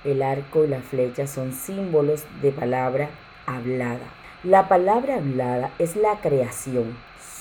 El 0.04 0.22
arco 0.22 0.65
y 0.65 0.67
la 0.67 0.82
flecha 0.82 1.28
son 1.28 1.54
símbolos 1.54 2.26
de 2.41 2.52
palabra 2.52 3.10
hablada. 3.46 4.06
La 4.43 4.67
palabra 4.67 5.15
hablada 5.15 5.72
es 5.80 5.96
la 5.96 6.19
creación, 6.19 6.98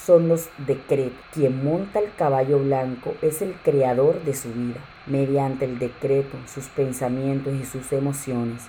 son 0.07 0.29
los 0.29 0.49
decretos. 0.59 1.19
Quien 1.33 1.65
monta 1.65 1.99
el 1.99 2.15
caballo 2.15 2.61
blanco 2.61 3.15
es 3.23 3.43
el 3.43 3.55
creador 3.65 4.23
de 4.23 4.35
su 4.35 4.53
vida, 4.53 4.81
mediante 5.07 5.65
el 5.65 5.79
decreto, 5.79 6.37
sus 6.47 6.67
pensamientos 6.67 7.55
y 7.55 7.65
sus 7.65 7.93
emociones. 7.93 8.63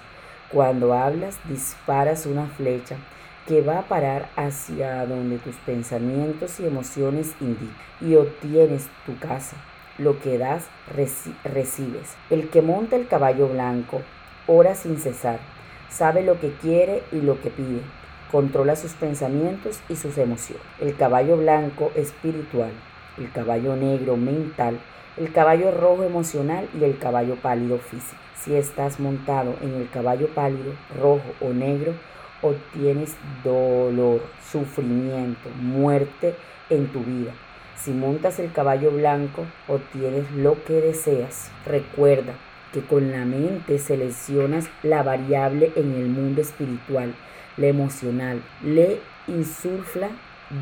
Cuando 0.52 0.94
hablas, 0.94 1.38
disparas 1.48 2.26
una 2.26 2.48
flecha 2.48 2.98
que 3.48 3.62
va 3.62 3.80
a 3.80 3.88
parar 3.88 4.30
hacia 4.36 5.06
donde 5.06 5.38
tus 5.38 5.56
pensamientos 5.58 6.60
y 6.60 6.66
emociones 6.66 7.34
indican 7.42 7.76
y 8.00 8.16
obtienes 8.16 8.88
tu 9.06 9.18
casa. 9.20 9.58
Lo 9.98 10.20
que 10.20 10.38
das, 10.38 10.66
recibes. 11.44 12.16
El 12.30 12.50
que 12.50 12.62
monta 12.62 12.96
el 12.96 13.08
caballo 13.08 13.48
blanco 13.48 14.02
ora 14.48 14.76
sin 14.76 14.98
cesar, 14.98 15.40
sabe 15.90 16.24
lo 16.24 16.40
que 16.40 16.52
quiere 16.54 17.04
y 17.12 17.22
lo 17.22 17.40
que 17.42 17.50
pide, 17.50 17.82
controla 18.32 18.76
sus 18.76 18.94
pensamientos 18.94 19.80
y 19.88 19.96
sus 19.96 20.18
emociones. 20.18 20.66
El 20.80 20.96
caballo 20.96 21.38
blanco 21.38 21.92
espiritual, 21.96 22.72
el 23.18 23.32
caballo 23.32 23.76
negro 23.76 24.18
mental, 24.18 24.80
el 25.18 25.32
caballo 25.32 25.72
rojo 25.72 26.04
emocional 26.04 26.68
y 26.80 26.84
el 26.84 26.98
caballo 26.98 27.36
pálido 27.36 27.78
físico. 27.78 28.20
Si 28.36 28.56
estás 28.56 29.00
montado 29.00 29.56
en 29.62 29.76
el 29.76 29.90
caballo 29.90 30.28
pálido, 30.30 30.74
rojo 31.00 31.24
o 31.40 31.50
negro, 31.50 31.94
obtienes 32.44 33.16
dolor, 33.44 34.22
sufrimiento, 34.52 35.50
muerte 35.60 36.36
en 36.70 36.88
tu 36.88 37.00
vida. 37.00 37.32
Si 37.76 37.92
montas 37.92 38.40
el 38.40 38.52
caballo 38.52 38.92
blanco, 38.92 39.46
obtienes 39.68 40.30
lo 40.32 40.64
que 40.64 40.74
deseas. 40.74 41.50
Recuerda 41.66 42.34
que 42.72 42.82
con 42.82 43.12
la 43.12 43.26
mente 43.26 43.80
seleccionas 43.80 44.70
la 44.84 45.04
variable 45.04 45.72
en 45.76 45.94
el 45.94 46.08
mundo 46.08 46.42
espiritual, 46.42 47.14
la 47.58 47.68
emocional, 47.68 48.42
le 48.64 49.00
insufla 49.28 50.10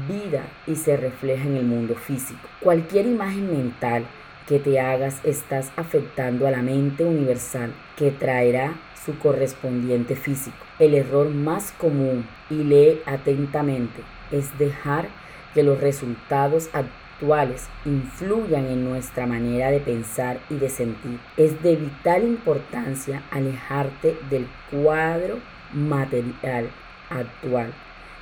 vida 0.07 0.43
y 0.67 0.75
se 0.75 0.97
refleja 0.97 1.43
en 1.43 1.57
el 1.57 1.65
mundo 1.65 1.95
físico. 1.95 2.47
Cualquier 2.59 3.05
imagen 3.07 3.51
mental 3.51 4.05
que 4.47 4.59
te 4.59 4.79
hagas 4.79 5.19
estás 5.23 5.71
afectando 5.75 6.47
a 6.47 6.51
la 6.51 6.61
mente 6.61 7.05
universal 7.05 7.73
que 7.97 8.11
traerá 8.11 8.75
su 9.05 9.17
correspondiente 9.17 10.15
físico. 10.15 10.57
El 10.79 10.93
error 10.93 11.29
más 11.29 11.71
común, 11.71 12.25
y 12.49 12.63
lee 12.63 13.01
atentamente, 13.05 14.01
es 14.31 14.57
dejar 14.57 15.07
que 15.53 15.63
los 15.63 15.79
resultados 15.79 16.69
actuales 16.73 17.67
influyan 17.85 18.65
en 18.65 18.83
nuestra 18.83 19.27
manera 19.27 19.69
de 19.69 19.79
pensar 19.79 20.39
y 20.49 20.55
de 20.55 20.69
sentir. 20.69 21.19
Es 21.37 21.61
de 21.61 21.75
vital 21.75 22.23
importancia 22.23 23.23
alejarte 23.31 24.17
del 24.29 24.47
cuadro 24.71 25.39
material 25.73 26.69
actual 27.09 27.73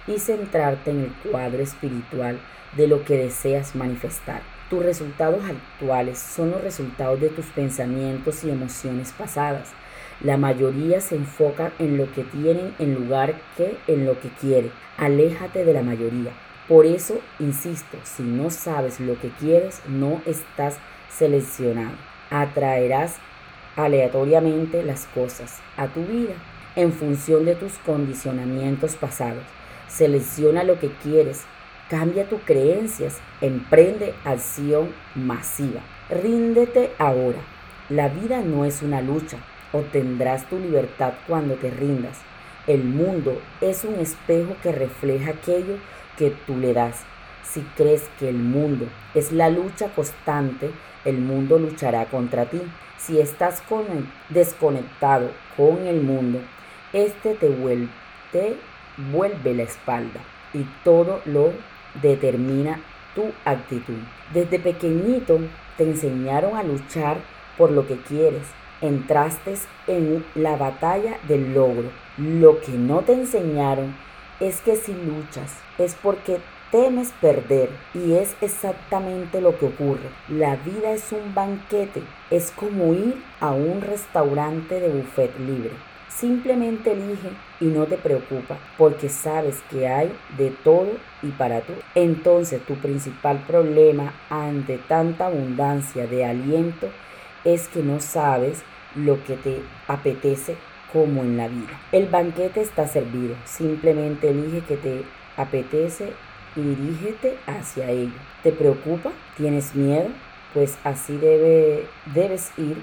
y 0.08 0.20
centrarte 0.20 0.92
en 0.92 1.00
el 1.02 1.32
cuadro 1.32 1.62
espiritual 1.62 2.40
de 2.76 2.88
lo 2.88 3.04
que 3.06 3.18
deseas 3.18 3.76
manifestar. 3.76 4.42
Tus 4.70 4.84
resultados 4.84 5.42
actuales 5.46 6.20
son 6.20 6.52
los 6.52 6.62
resultados 6.62 7.20
de 7.20 7.30
tus 7.30 7.46
pensamientos 7.48 8.44
y 8.44 8.52
emociones 8.52 9.12
pasadas. 9.18 9.70
La 10.22 10.38
mayoría 10.38 11.02
se 11.02 11.16
enfocan 11.16 11.72
en 11.80 11.98
lo 11.98 12.12
que 12.14 12.24
tienen 12.24 12.76
en 12.78 12.94
lugar 12.94 13.36
que 13.58 13.78
en 13.88 14.06
lo 14.06 14.20
que 14.20 14.30
quieren. 14.30 14.72
Aléjate 14.98 15.66
de 15.66 15.74
la 15.74 15.82
mayoría. 15.82 16.32
Por 16.68 16.86
eso, 16.86 17.20
insisto, 17.40 17.98
si 18.04 18.22
no 18.22 18.52
sabes 18.52 19.00
lo 19.00 19.20
que 19.20 19.30
quieres, 19.30 19.82
no 19.88 20.22
estás 20.28 20.78
seleccionado. 21.10 21.96
Atraerás 22.30 23.16
aleatoriamente 23.76 24.84
las 24.84 25.08
cosas 25.08 25.62
a 25.78 25.88
tu 25.88 26.06
vida 26.06 26.36
en 26.76 26.94
función 26.94 27.46
de 27.46 27.56
tus 27.56 27.74
condicionamientos 27.80 28.96
pasados. 28.96 29.44
Selecciona 29.88 30.64
lo 30.64 30.80
que 30.80 30.92
quieres, 31.02 31.46
cambia 31.90 32.28
tus 32.30 32.42
creencias, 32.42 33.20
emprende 33.42 34.14
acción 34.24 34.94
masiva. 35.16 35.82
Ríndete 36.10 36.92
ahora. 36.98 37.40
La 37.90 38.08
vida 38.08 38.42
no 38.42 38.66
es 38.66 38.82
una 38.82 39.02
lucha, 39.02 39.38
Obtendrás 39.72 40.50
tu 40.50 40.58
libertad 40.58 41.14
cuando 41.28 41.54
te 41.56 41.70
rindas. 41.70 42.18
El 42.66 42.84
mundo 42.84 43.40
es 43.62 43.84
un 43.84 44.00
espejo 44.00 44.56
que 44.64 44.72
refleja 44.72 45.32
aquello 45.32 45.76
que 46.18 46.32
tú 46.48 46.58
le 46.58 46.74
das. 46.74 47.04
Si 47.44 47.62
crees 47.76 48.10
que 48.20 48.30
el 48.30 48.38
mundo 48.38 48.88
es 49.14 49.32
la 49.32 49.50
lucha 49.50 49.90
constante, 49.90 50.72
el 51.06 51.20
mundo 51.20 51.60
luchará 51.60 52.06
contra 52.06 52.46
ti. 52.46 52.62
Si 52.98 53.20
estás 53.20 53.64
desconectado 54.30 55.32
con 55.56 55.86
el 55.86 56.02
mundo, 56.02 56.40
este 56.92 57.36
te 57.36 57.50
vuelve, 57.50 57.90
te 58.32 58.56
vuelve 59.12 59.54
la 59.54 59.64
espalda 59.64 60.20
y 60.54 60.66
todo 60.84 61.22
lo 61.26 61.54
determina 62.02 62.80
tu 63.16 63.26
actitud. 63.46 64.00
Desde 64.34 64.60
pequeñito 64.60 65.40
te 65.78 65.84
enseñaron 65.84 66.56
a 66.56 66.64
luchar 66.64 67.18
por 67.58 67.72
lo 67.72 67.88
que 67.88 67.98
quieres 67.98 68.44
entraste 68.82 69.56
en 69.88 70.26
la 70.36 70.56
batalla 70.56 71.18
del 71.28 71.54
logro. 71.54 71.90
Lo 72.18 72.60
que 72.62 72.72
no 72.72 73.02
te 73.02 73.14
enseñaron 73.14 73.96
es 74.40 74.62
que 74.62 74.76
si 74.76 74.94
luchas 74.94 75.58
es 75.78 75.96
porque 75.96 76.40
temes 76.72 77.12
perder 77.20 77.70
y 77.94 78.14
es 78.14 78.36
exactamente 78.42 79.42
lo 79.42 79.58
que 79.58 79.68
ocurre. 79.68 80.10
La 80.30 80.56
vida 80.58 80.92
es 80.92 81.12
un 81.12 81.34
banquete, 81.34 82.04
es 82.30 82.52
como 82.52 82.94
ir 82.94 83.22
a 83.40 83.52
un 83.52 83.82
restaurante 83.82 84.80
de 84.80 84.90
buffet 84.90 85.38
libre. 85.40 85.72
Simplemente 86.08 86.92
elige 86.92 87.30
y 87.60 87.66
no 87.66 87.86
te 87.86 87.98
preocupa 87.98 88.58
porque 88.78 89.10
sabes 89.10 89.62
que 89.70 89.88
hay 89.88 90.12
de 90.38 90.52
todo 90.64 90.92
y 91.22 91.28
para 91.30 91.62
todo. 91.62 91.78
Entonces 91.96 92.62
tu 92.66 92.76
principal 92.76 93.44
problema 93.46 94.14
ante 94.30 94.78
tanta 94.78 95.28
abundancia 95.28 96.08
de 96.08 96.26
aliento 96.26 96.90
es 97.44 97.68
que 97.68 97.82
no 97.82 98.00
sabes 98.00 98.64
lo 98.96 99.24
que 99.24 99.36
te 99.36 99.62
apetece 99.88 100.56
como 100.92 101.22
en 101.22 101.38
la 101.38 101.48
vida. 101.48 101.80
El 101.92 102.08
banquete 102.08 102.62
está 102.62 102.88
servido, 102.88 103.36
simplemente 103.46 104.30
elige 104.30 104.62
que 104.62 104.78
te 104.78 105.04
apetece 105.38 106.12
y 106.56 106.62
dirígete 106.62 107.38
hacia 107.46 107.90
ello. 107.90 108.18
¿Te 108.44 108.52
preocupa? 108.52 109.12
¿Tienes 109.38 109.76
miedo? 109.76 110.08
Pues 110.54 110.78
así 110.84 111.16
debe, 111.18 111.86
debes 112.14 112.52
ir 112.58 112.78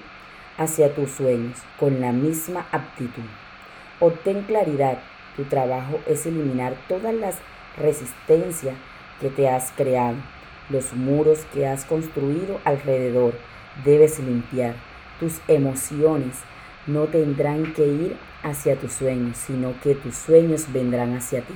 hacia 0.56 0.94
tus 0.94 1.10
sueños 1.10 1.58
con 1.78 2.00
la 2.00 2.12
misma 2.12 2.66
aptitud. 2.70 3.24
Obtén 4.00 4.42
claridad. 4.42 4.98
Tu 5.36 5.44
trabajo 5.44 6.00
es 6.06 6.26
eliminar 6.26 6.74
todas 6.88 7.14
las 7.14 7.36
resistencias 7.76 8.74
que 9.20 9.28
te 9.28 9.48
has 9.48 9.70
creado, 9.72 10.16
los 10.70 10.92
muros 10.94 11.46
que 11.52 11.66
has 11.66 11.84
construido 11.84 12.60
alrededor. 12.64 13.34
Debes 13.84 14.18
limpiar 14.18 14.74
tus 15.18 15.40
emociones 15.48 16.36
no 16.86 17.06
tendrán 17.06 17.72
que 17.74 17.86
ir 17.86 18.16
hacia 18.42 18.76
tus 18.76 18.92
sueños, 18.92 19.36
sino 19.36 19.74
que 19.82 19.94
tus 19.94 20.14
sueños 20.14 20.72
vendrán 20.72 21.16
hacia 21.16 21.40
ti. 21.40 21.54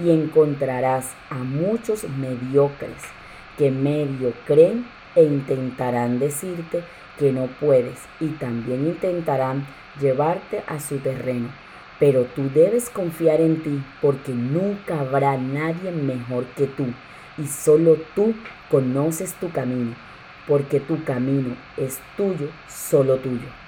Y 0.00 0.10
encontrarás 0.10 1.12
a 1.30 1.36
muchos 1.36 2.04
mediocres 2.08 3.02
que 3.58 3.70
medio 3.70 4.32
creen 4.46 4.86
e 5.16 5.24
intentarán 5.24 6.18
decirte 6.18 6.82
que 7.18 7.32
no 7.32 7.46
puedes 7.46 7.98
y 8.20 8.28
también 8.28 8.86
intentarán 8.86 9.66
llevarte 10.00 10.62
a 10.66 10.80
su 10.80 10.98
terreno. 10.98 11.48
Pero 12.00 12.24
tú 12.24 12.50
debes 12.52 12.90
confiar 12.90 13.40
en 13.40 13.62
ti 13.62 13.82
porque 14.02 14.32
nunca 14.32 15.00
habrá 15.00 15.36
nadie 15.36 15.90
mejor 15.92 16.44
que 16.56 16.66
tú 16.66 16.86
y 17.38 17.46
solo 17.46 17.96
tú 18.14 18.34
conoces 18.70 19.34
tu 19.34 19.50
camino 19.50 19.94
porque 20.46 20.80
tu 20.80 21.02
camino 21.04 21.56
es 21.76 22.00
tuyo, 22.16 22.48
solo 22.68 23.16
tuyo. 23.16 23.63